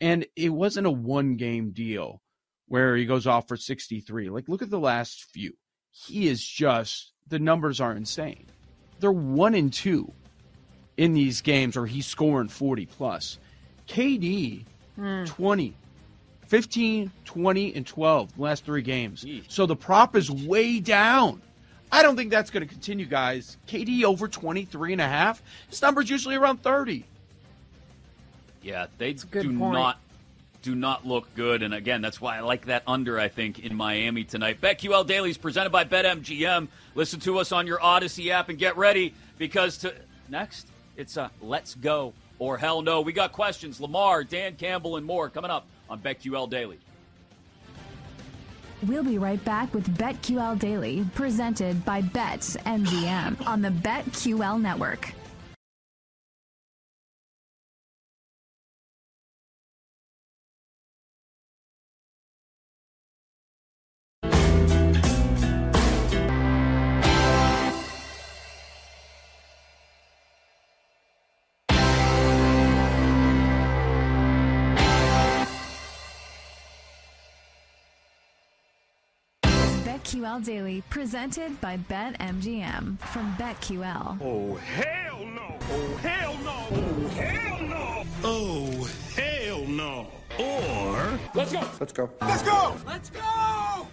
[0.00, 2.22] and it wasn't a one game deal
[2.66, 4.30] where he goes off for 63.
[4.30, 5.52] Like, look at the last few.
[5.90, 8.46] He is just the numbers are insane.
[8.98, 10.10] They're one and two
[10.96, 13.38] in these games, where he's scoring 40 plus.
[13.86, 14.64] KD,
[14.98, 15.26] mm.
[15.26, 15.74] 20,
[16.46, 19.24] 15, 20, and 12 last three games.
[19.24, 19.44] Jeez.
[19.48, 21.42] So the prop is way down.
[21.92, 23.58] I don't think that's going to continue, guys.
[23.68, 25.42] KD over 23 and a half.
[25.68, 27.04] His number's usually around 30.
[28.62, 29.74] Yeah, they do point.
[29.74, 29.98] not
[30.62, 31.62] do not look good.
[31.62, 34.60] And again, that's why I like that under, I think, in Miami tonight.
[34.60, 36.68] BetQL Daily is presented by BetMGM.
[36.94, 39.92] Listen to us on your Audacy app and get ready because to
[40.28, 43.00] next, it's a let's go or hell no.
[43.00, 43.80] We got questions.
[43.80, 46.78] Lamar, Dan Campbell, and more coming up on BetQL Daily.
[48.86, 55.12] We'll be right back with BetQL Daily, presented by Bet BetMGM on the BetQL network.
[80.02, 84.20] BetQL Daily, presented by BetMGM from BetQL.
[84.20, 85.56] Oh, hell no!
[85.70, 86.66] Oh, hell no!
[86.72, 88.04] Oh, hell no!
[88.24, 90.08] Oh, hell no!
[90.40, 91.20] Or.
[91.34, 91.60] Let's go!
[91.78, 92.10] Let's go.
[92.20, 92.76] Let's go!
[92.84, 93.86] Let's go!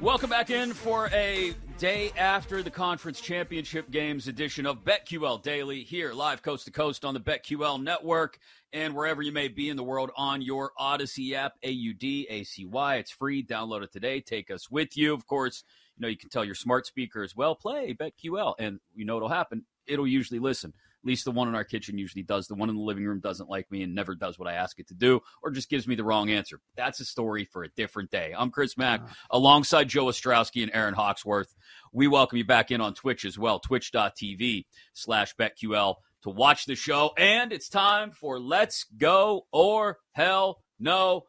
[0.00, 5.82] Welcome back in for a day after the conference championship games edition of BetQL Daily
[5.82, 8.38] here live coast to coast on the BetQL network
[8.74, 12.26] and wherever you may be in the world on your Audacy app, A U D
[12.28, 12.96] A C Y.
[12.96, 13.42] It's free.
[13.42, 14.20] Download it today.
[14.20, 15.14] Take us with you.
[15.14, 15.64] Of course,
[15.96, 19.14] you know you can tell your smart speaker as well, play BetQL, and you know
[19.14, 19.64] what'll happen.
[19.86, 20.74] It'll usually listen.
[21.02, 22.46] At least the one in our kitchen usually does.
[22.46, 24.78] The one in the living room doesn't like me and never does what I ask
[24.78, 26.60] it to do or just gives me the wrong answer.
[26.76, 28.34] That's a story for a different day.
[28.36, 31.54] I'm Chris Mack alongside Joe Ostrowski and Erin Hawksworth.
[31.92, 36.74] We welcome you back in on Twitch as well, twitch.tv slash BetQL to watch the
[36.74, 37.12] show.
[37.16, 41.24] And it's time for Let's Go or Hell No.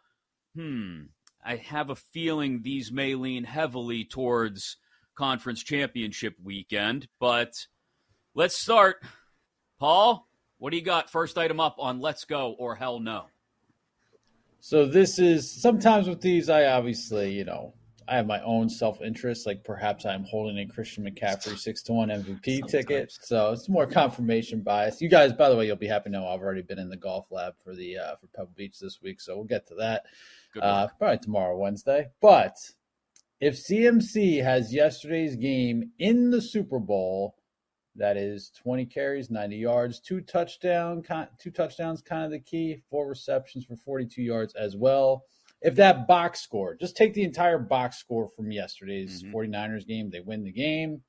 [0.53, 1.03] Hmm.
[1.43, 4.77] I have a feeling these may lean heavily towards
[5.15, 7.53] conference championship weekend, but
[8.35, 8.97] let's start.
[9.81, 10.27] Paul,
[10.59, 11.09] what do you got?
[11.09, 13.25] First item up on Let's Go or Hell No.
[14.59, 17.73] So this is sometimes with these, I obviously, you know,
[18.07, 19.47] I have my own self interest.
[19.47, 23.87] Like perhaps I'm holding a Christian McCaffrey six to one MVP ticket, so it's more
[23.87, 25.01] confirmation bias.
[25.01, 26.95] You guys, by the way, you'll be happy to know I've already been in the
[26.95, 30.03] golf lab for the uh, for Pebble Beach this week, so we'll get to that
[30.61, 32.07] uh, probably tomorrow, Wednesday.
[32.21, 32.55] But
[33.39, 37.35] if CMC has yesterday's game in the Super Bowl,
[37.95, 41.03] that is 20 carries, 90 yards, two touchdown,
[41.39, 42.81] two touchdowns, kind of the key.
[42.89, 45.25] Four receptions for 42 yards as well.
[45.61, 49.35] If that box score, just take the entire box score from yesterday's Mm-hmm.
[49.35, 51.01] 49ers game, they win the game.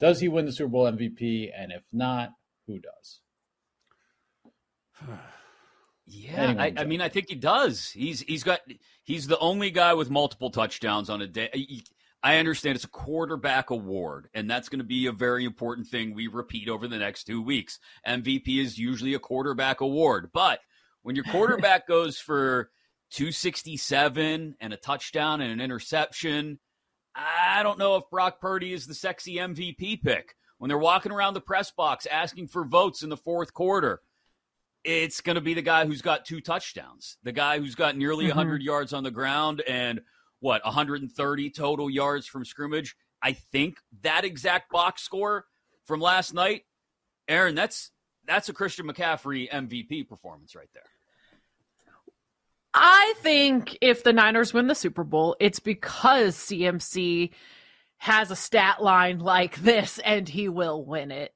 [0.00, 1.50] Does he win the Super Bowl MVP?
[1.56, 2.30] And if not,
[2.66, 3.20] who does?
[6.10, 7.90] Yeah, I, I mean, I think he does.
[7.90, 8.60] He's he's got
[9.02, 11.50] he's the only guy with multiple touchdowns on a day.
[12.22, 16.14] I understand it's a quarterback award, and that's going to be a very important thing
[16.14, 17.78] we repeat over the next two weeks.
[18.06, 20.60] MVP is usually a quarterback award, but
[21.02, 22.70] when your quarterback goes for
[23.10, 26.58] 267 and a touchdown and an interception,
[27.14, 30.34] I don't know if Brock Purdy is the sexy MVP pick.
[30.58, 34.00] When they're walking around the press box asking for votes in the fourth quarter,
[34.82, 38.24] it's going to be the guy who's got two touchdowns, the guy who's got nearly
[38.24, 38.30] Mhm.
[38.30, 40.00] 100 yards on the ground and
[40.40, 42.96] what 130 total yards from scrimmage.
[43.22, 45.46] I think that exact box score
[45.84, 46.62] from last night,
[47.26, 47.90] Erin, that's
[48.26, 50.84] that's a Christian McCaffrey MVP performance right there.
[52.74, 57.30] I think if the Niners win the Super Bowl, it's because CMC
[57.96, 61.32] has a stat line like this and he will win it.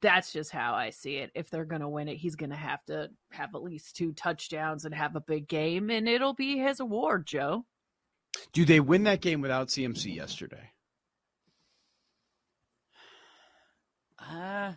[0.00, 1.30] That's just how I see it.
[1.34, 4.12] If they're going to win it, he's going to have to have at least two
[4.12, 7.64] touchdowns and have a big game, and it'll be his award, Joe.
[8.52, 10.70] Do they win that game without CMC yesterday?
[14.18, 14.74] Uh,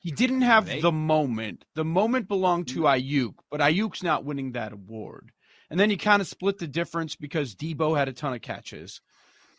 [0.00, 1.64] He didn't have They- the moment.
[1.74, 5.30] The moment belonged to Aiyuk, but Aiyuk's not winning that award.
[5.70, 9.00] And then you kind of split the difference because Deebo had a ton of catches.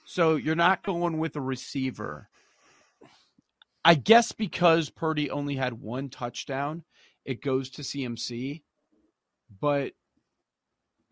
[0.05, 2.29] So you're not going with a receiver.
[3.85, 6.83] I guess because Purdy only had one touchdown,
[7.23, 8.63] it goes to CMC.
[9.61, 9.93] But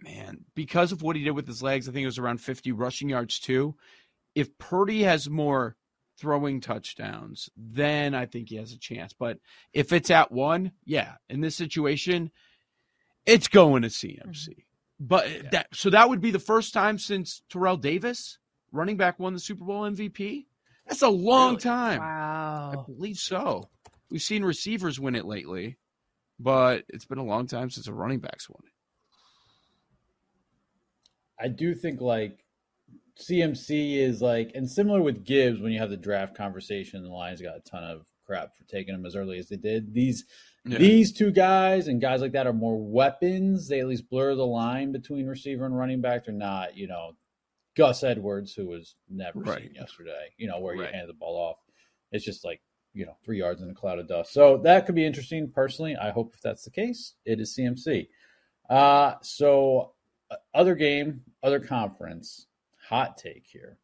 [0.03, 2.71] man, because of what he did with his legs, I think it was around 50
[2.71, 3.75] rushing yards too.
[4.35, 5.75] If Purdy has more
[6.17, 9.13] throwing touchdowns, then I think he has a chance.
[9.13, 9.39] But
[9.73, 12.31] if it's at one, yeah, in this situation,
[13.25, 14.47] it's going to CMC.
[14.49, 14.61] Mm-hmm.
[14.99, 18.37] But that so that would be the first time since Terrell Davis,
[18.71, 20.45] running back, won the Super Bowl MVP.
[20.85, 21.99] That's a long time.
[21.99, 22.71] Wow.
[22.73, 23.69] I believe so.
[24.11, 25.77] We've seen receivers win it lately,
[26.39, 28.73] but it's been a long time since a running back's won it.
[31.41, 32.43] I do think like
[33.19, 37.41] CMC is like, and similar with Gibbs when you have the draft conversation, the Lions
[37.41, 39.93] got a ton of crap for taking him as early as they did.
[39.93, 40.25] These
[40.63, 40.77] Yeah.
[40.77, 43.67] these two guys and guys like that are more weapons.
[43.67, 46.25] They at least blur the line between receiver and running back.
[46.25, 47.15] They're not, you know,
[47.75, 49.63] Gus Edwards, who was never Right.
[49.63, 50.89] seen yesterday, you know, where Right.
[50.89, 51.57] you hand the ball off.
[52.11, 52.61] It's just like,
[52.93, 54.33] you know, three yards in a cloud of dust.
[54.33, 55.49] So that could be interesting.
[55.49, 58.07] Personally, I hope if that's the case, it is CMC.
[58.69, 59.95] Uh, so
[60.53, 62.47] other game, other conference,
[62.87, 63.77] hot take here.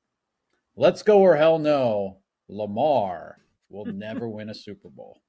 [0.76, 2.18] Let's go or hell no.
[2.50, 3.40] Lamar
[3.70, 5.22] will never win a Super Bowl.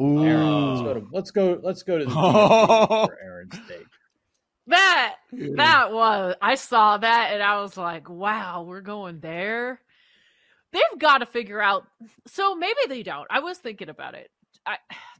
[0.00, 0.24] Ooh.
[0.24, 3.86] Erin, let's go to let's go let's go to the DMV for Erin's take.
[4.68, 5.16] That
[5.56, 9.80] that was I saw that and I was like, wow, we're going there.
[10.72, 11.86] They've got to figure out.
[12.26, 13.26] So maybe they don't.
[13.30, 14.30] I was thinking about it.
[14.66, 15.15] I, if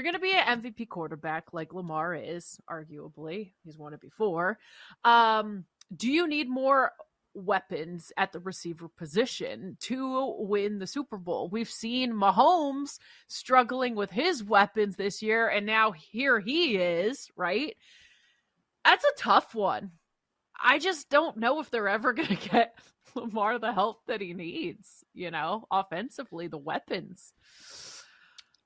[0.00, 4.58] you're going to be an MVP quarterback like Lamar is, arguably, he's won it before.
[5.04, 6.92] Um, do you need more
[7.34, 11.48] weapons at the receiver position to win the Super Bowl.
[11.48, 12.98] We've seen Mahomes
[13.28, 17.76] struggling with his weapons this year, and now here he is, right?
[18.84, 19.92] That's a tough one.
[20.62, 22.74] I just don't know if they're ever going to get
[23.14, 27.34] Lamar the help that he needs, you know, offensively, the weapons.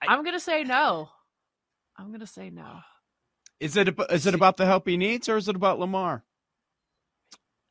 [0.00, 1.08] I, am going to say no.
[1.96, 2.80] I'm going to say no.
[3.60, 6.24] Is it is it about the help he needs or is it about Lamar?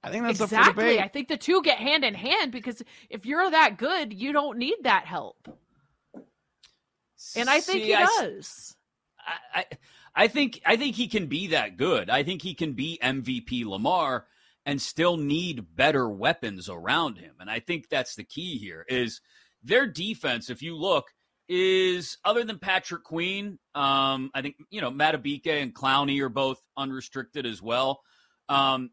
[0.04, 1.00] I think that's exactly.
[1.00, 4.58] I think the two get hand in hand because if you're that good, you don't
[4.58, 5.48] need that help.
[7.38, 8.76] And I think See, he I, does.
[9.20, 9.66] I, I,
[10.16, 12.10] I think I think he can be that good.
[12.10, 14.26] I think he can be MVP Lamar
[14.66, 17.36] and still need better weapons around him.
[17.40, 19.22] And I think that's the key here is
[19.62, 21.14] their defense, if you look,
[21.50, 26.62] is other than Patrick Queen, um, I think, you know, Madubuike and Clowney are both
[26.78, 28.02] unrestricted as well.
[28.50, 28.92] Um,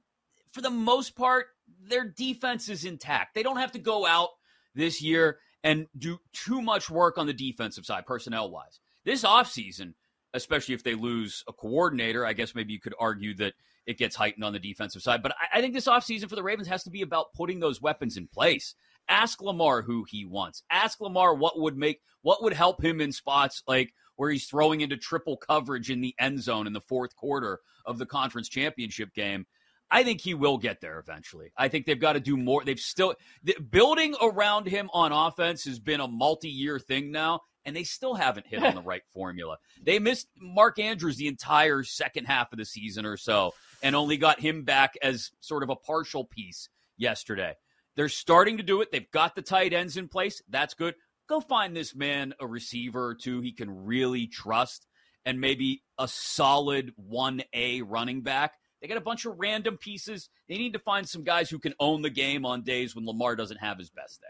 [0.52, 1.46] for the most part,
[1.88, 3.34] their defense is intact.
[3.34, 4.30] They don't have to go out
[4.74, 8.80] this year and do too much work on the defensive side, personnel wise.
[9.04, 9.94] This offseason,
[10.34, 13.54] especially if they lose a coordinator, I guess maybe you could argue that
[13.86, 15.22] it gets heightened on the defensive side.
[15.22, 17.80] But I, I think this offseason for the Ravens has to be about putting those
[17.80, 18.74] weapons in place.
[19.10, 20.62] Ask Lamar who he wants.
[20.70, 24.80] Ask Lamar what would make what would help him in spots like where he's throwing
[24.80, 29.12] into triple coverage in the end zone in the fourth quarter of the conference championship
[29.14, 29.46] game.
[29.90, 31.52] I think he will get there eventually.
[31.56, 32.64] I think they've got to do more.
[32.64, 37.74] They've still the, building around him on offense has been a multi-year thing now, and
[37.74, 39.56] they still haven't hit on the right formula.
[39.82, 44.16] They missed Mark Andrews the entire second half of the season or so, and only
[44.16, 47.54] got him back as sort of a partial piece yesterday.
[47.96, 48.90] They're starting to do it.
[48.92, 50.42] They've got the tight ends in place.
[50.48, 50.94] That's good.
[51.28, 54.86] Go find this man a receiver or two he can really trust,
[55.24, 60.30] and maybe a solid one A running back they got a bunch of random pieces.
[60.48, 63.36] They need to find some guys who can own the game on days when Lamar
[63.36, 64.26] doesn't have his best day.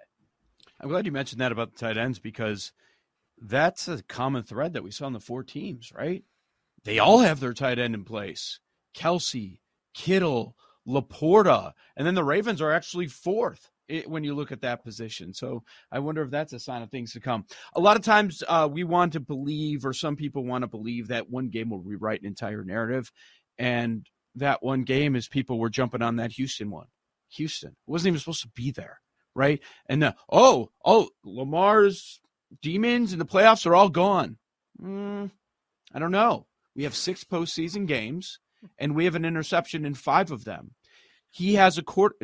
[0.81, 2.73] I'm glad you mentioned that about the tight ends because
[3.41, 6.25] that's a common thread that we saw in the four teams, right?
[6.85, 8.59] They all have their tight end in place.
[8.95, 9.61] Kelce,
[9.95, 10.57] Kittle,
[10.87, 13.70] LaPorta, and then the Ravens are actually fourth
[14.07, 15.35] when you look at that position.
[15.35, 17.45] So I wonder if that's a sign of things to come.
[17.74, 21.09] A lot of times uh, we want to believe, or some people want to believe,
[21.09, 23.11] that one game will rewrite an entire narrative.
[23.59, 24.07] And
[24.37, 26.87] that one game is people were jumping on that Houston one.
[27.31, 29.01] Houston wasn't even supposed to be there,
[29.35, 29.61] right?
[29.87, 32.20] And the, oh, oh, Lamar's
[32.62, 34.39] demons in the playoffs are all gone.
[34.81, 35.31] Mm,
[35.93, 36.47] I don't know.
[36.74, 38.39] We have six postseason games,
[38.79, 40.73] and we have an interception in five of them.
[41.31, 42.15] He has a court,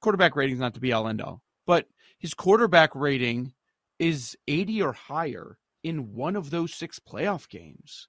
[0.00, 1.86] quarterback rating not to be all end all, but
[2.18, 3.52] his quarterback rating
[3.98, 8.08] is 80 or higher in one of those six playoff games.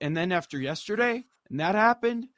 [0.00, 2.28] And then after yesterday, and that happened,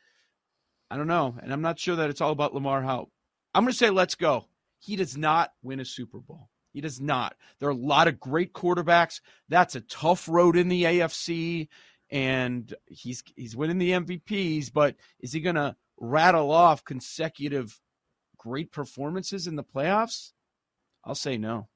[0.91, 1.37] I don't know.
[1.43, 3.11] And I'm not sure that it's all about Lamar Help.
[3.55, 4.47] I'm going to say let's go.
[4.79, 6.49] He does not win a Super Bowl.
[6.73, 7.35] He does not.
[7.59, 9.21] There are a lot of great quarterbacks.
[9.49, 11.69] That's a tough road in the AFC,
[12.11, 14.73] and he's he's winning the MVPs.
[14.73, 17.81] But is he going to rattle off consecutive
[18.37, 20.33] great performances in the playoffs?
[21.05, 21.69] I'll say no.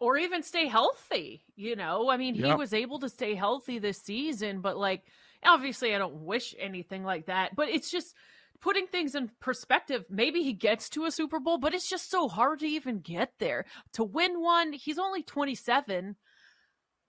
[0.00, 1.44] Or even stay healthy.
[1.56, 2.58] You know, I mean, he yep.
[2.58, 5.04] was able to stay healthy this season, but like
[5.44, 8.14] Obviously, I don't wish anything like that, but it's just
[8.60, 10.04] putting things in perspective.
[10.08, 13.32] Maybe he gets to a Super Bowl, but it's just so hard to even get
[13.38, 13.66] there.
[13.94, 16.16] To win one, he's only 27.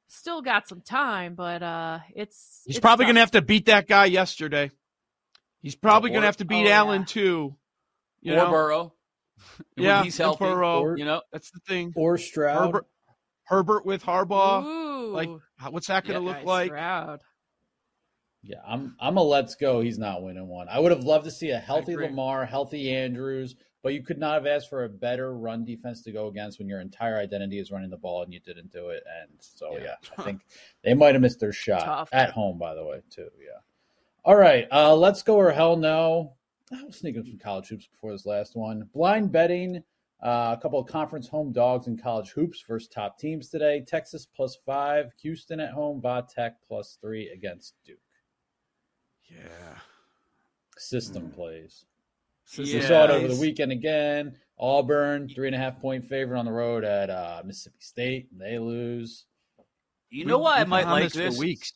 [0.08, 3.66] Still got some time, but uh it's He's it's probably going to have to beat
[3.66, 4.72] that guy yesterday.
[5.62, 7.06] He's probably going to have to beat oh, Allen yeah.
[7.06, 7.56] too.
[8.22, 8.52] You or know?
[8.52, 8.94] Burrow.
[9.78, 10.46] yeah, he's healthy.
[10.46, 11.92] Burrow, or, you know, that's the thing.
[11.96, 12.68] Or Stroud.
[12.68, 12.86] Herbert,
[13.46, 14.64] Herbert with Harbaugh.
[14.64, 15.14] Ooh.
[15.14, 15.30] Like,
[15.70, 16.70] what's that going to yeah, look like?
[16.70, 17.20] Stroud.
[18.44, 19.82] Yeah, I'm I'm a let's go.
[19.82, 20.68] He's not winning one.
[20.70, 24.34] I would have loved to see a healthy Lamar, healthy Andrews, but you could not
[24.34, 27.70] have asked for a better run defense to go against when your entire identity is
[27.70, 29.04] running the ball and you didn't do it.
[29.22, 30.42] And so yeah, yeah I think
[30.84, 32.10] they might have missed their shot Tough.
[32.12, 33.30] at home, by the way, too.
[33.38, 33.60] Yeah.
[34.24, 36.34] All right, uh, let's go or hell no.
[36.74, 38.90] I'll sneak in some college hoops before this last one.
[38.92, 39.84] Blind betting.
[40.20, 43.86] Uh, a couple of conference home dogs in college hoops versus top teams today.
[43.88, 48.00] Texas plus five, Houston at home, Va Tech plus three against Duke.
[49.30, 49.78] Yeah.
[50.76, 51.36] System mm.
[51.36, 51.86] plays.
[52.46, 52.80] System.
[52.80, 54.38] We saw it over the weekend again.
[54.58, 58.30] Auburn, three and a half point favorite on the road at uh, Mississippi State.
[58.32, 59.26] And they lose.
[60.10, 61.38] You know why I might like this?
[61.38, 61.74] weeks.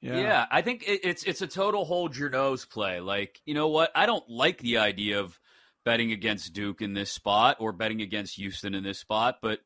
[0.00, 0.20] Yeah.
[0.20, 3.00] yeah, I think it, it's it's a total hold your nose play.
[3.00, 3.90] Like, you know what?
[3.96, 5.38] I don't like the idea of
[5.84, 9.60] betting against Duke in this spot or betting against Houston in this spot, but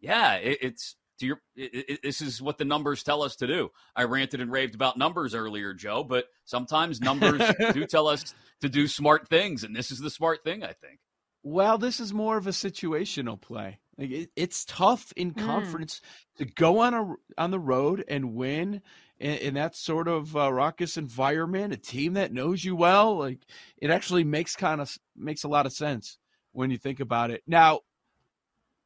[0.00, 3.46] yeah, it, it's to your it, it, this is what the numbers tell us to
[3.46, 3.70] do.
[3.94, 7.42] I ranted and raved about numbers earlier, Joe, but sometimes numbers
[7.72, 11.00] do tell us to do smart things, and this is the smart thing, I think.
[11.42, 13.78] Well, this is more of a situational play.
[13.96, 16.38] Like it, it's tough in conference mm.
[16.38, 18.82] to go on a on the road and win
[19.18, 21.72] in, in that sort of uh, raucous environment.
[21.72, 23.40] A team that knows you well, like
[23.76, 26.18] it actually makes kind of makes a lot of sense
[26.52, 27.42] when you think about it.
[27.46, 27.80] Now,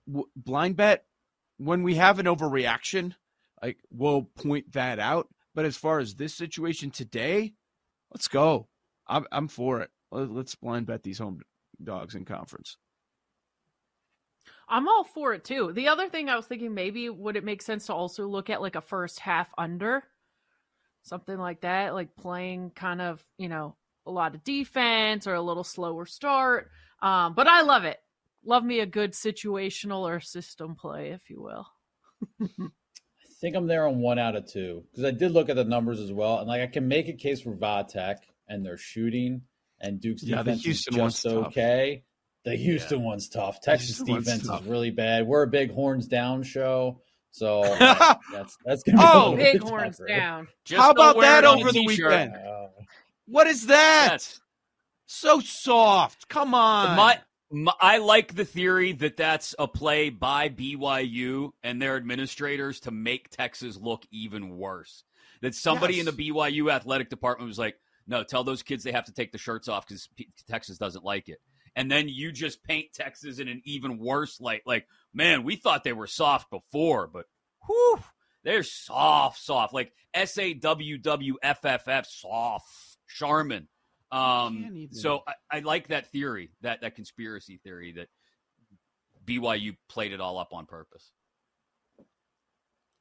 [0.07, 1.05] w- blind bet
[1.65, 3.15] when we have an overreaction,
[3.63, 5.29] like we'll point that out.
[5.55, 7.53] But as far as this situation today,
[8.13, 8.69] let's go.
[9.07, 9.91] I'm, I'm for it.
[10.11, 11.41] Let's blind bet these home
[11.83, 12.77] dogs in conference.
[14.69, 15.73] I'm all for it too.
[15.73, 18.63] The other thing I was thinking maybe would it make sense to also look at
[18.63, 20.03] like a first half under
[21.03, 25.43] something like that, like playing kind of, you know, a lot of defense or a
[25.43, 26.71] little slower start.
[27.01, 27.99] Um, but I love it.
[28.45, 31.67] Love me a good situational or system play, if you will.
[32.43, 35.65] I think I'm there on one out of two because I did look at the
[35.65, 38.77] numbers as well, and like I can make a case for Va Tech and their
[38.77, 39.43] shooting
[39.83, 41.97] and Duke's yeah, defense is just okay.
[41.97, 42.05] Tough.
[42.45, 43.07] The Houston yeah.
[43.07, 43.61] one's tough.
[43.61, 44.63] Texas defense tough.
[44.63, 45.27] is really bad.
[45.27, 47.01] We're a big horns down show.
[47.31, 50.09] So that's that's gonna be oh, big horns tougher.
[50.09, 50.49] down.
[50.65, 52.35] Just How about that over the weekend?
[52.35, 52.69] Uh,
[53.27, 54.09] what is that?
[54.13, 54.41] Yes.
[55.07, 56.29] So soft.
[56.29, 56.97] Come on.
[56.97, 57.19] My, my,
[57.81, 63.31] I like the theory that that's a play by BYU and their administrators to make
[63.31, 65.05] Texas look even worse.
[65.43, 66.07] That somebody yes.
[66.07, 67.77] in the BYU athletic department was like,
[68.07, 70.09] "No, tell those kids they have to take the shirts off because
[70.49, 71.41] Texas doesn't like it."
[71.75, 74.63] and then you just paint Texas in an even worse light.
[74.67, 77.27] Like, man, we thought they were soft before, but
[77.67, 77.99] whew,
[78.45, 79.73] they're soft, soft.
[79.73, 82.67] Like S A W W F F F, soft.
[83.09, 83.69] Charmin.
[84.13, 88.09] Um, so I, I, like that theory, that that conspiracy theory that
[89.27, 91.11] BYU played it all up on purpose.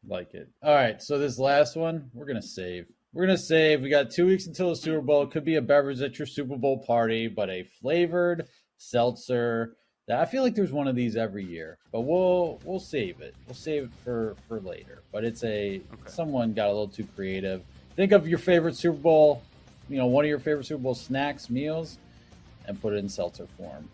[0.08, 0.50] Like it.
[0.64, 2.86] All right, so this last one we're gonna save.
[3.14, 3.82] We're gonna save.
[3.82, 5.24] We got two weeks until the Super Bowl.
[5.24, 8.48] It could be a beverage at your Super Bowl party, but a flavored
[8.78, 9.76] seltzer.
[10.10, 13.36] I feel like there's one of these every year, but we'll we'll save it.
[13.46, 15.04] We'll save it for for later.
[15.12, 16.02] But it's a okay.
[16.08, 17.64] someone got a little too creative.
[17.96, 19.44] Think of your favorite Super Bowl,
[19.92, 21.98] you know, one of your favorite Super Bowl snacks, meals,
[22.66, 23.90] and put it in seltzer form,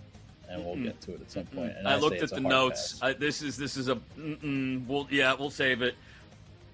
[0.48, 1.74] and we'll mm get to it at some point.
[1.84, 3.00] I, I, looked at the notes.
[3.02, 5.96] I, this is this is a we'll yeah we'll save it.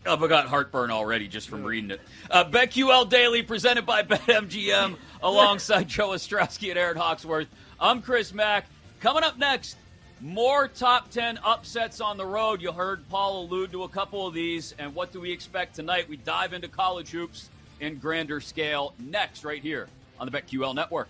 [0.05, 2.01] I've got heartburn already just from reading it.
[2.29, 7.47] Uh, BetQL Daily presented by BetMGM alongside Joe Ostrowski and Erin Hawksworth.
[7.79, 8.65] I'm Chris Mack.
[8.99, 9.77] Coming up next,
[10.19, 12.61] more top 10 upsets on the road.
[12.61, 14.75] You heard Paul allude to a couple of these.
[14.77, 16.09] And what do we expect tonight?
[16.09, 17.49] We dive into college hoops
[17.83, 19.87] in grander scale next, right here
[20.19, 21.09] on the BetQL Network.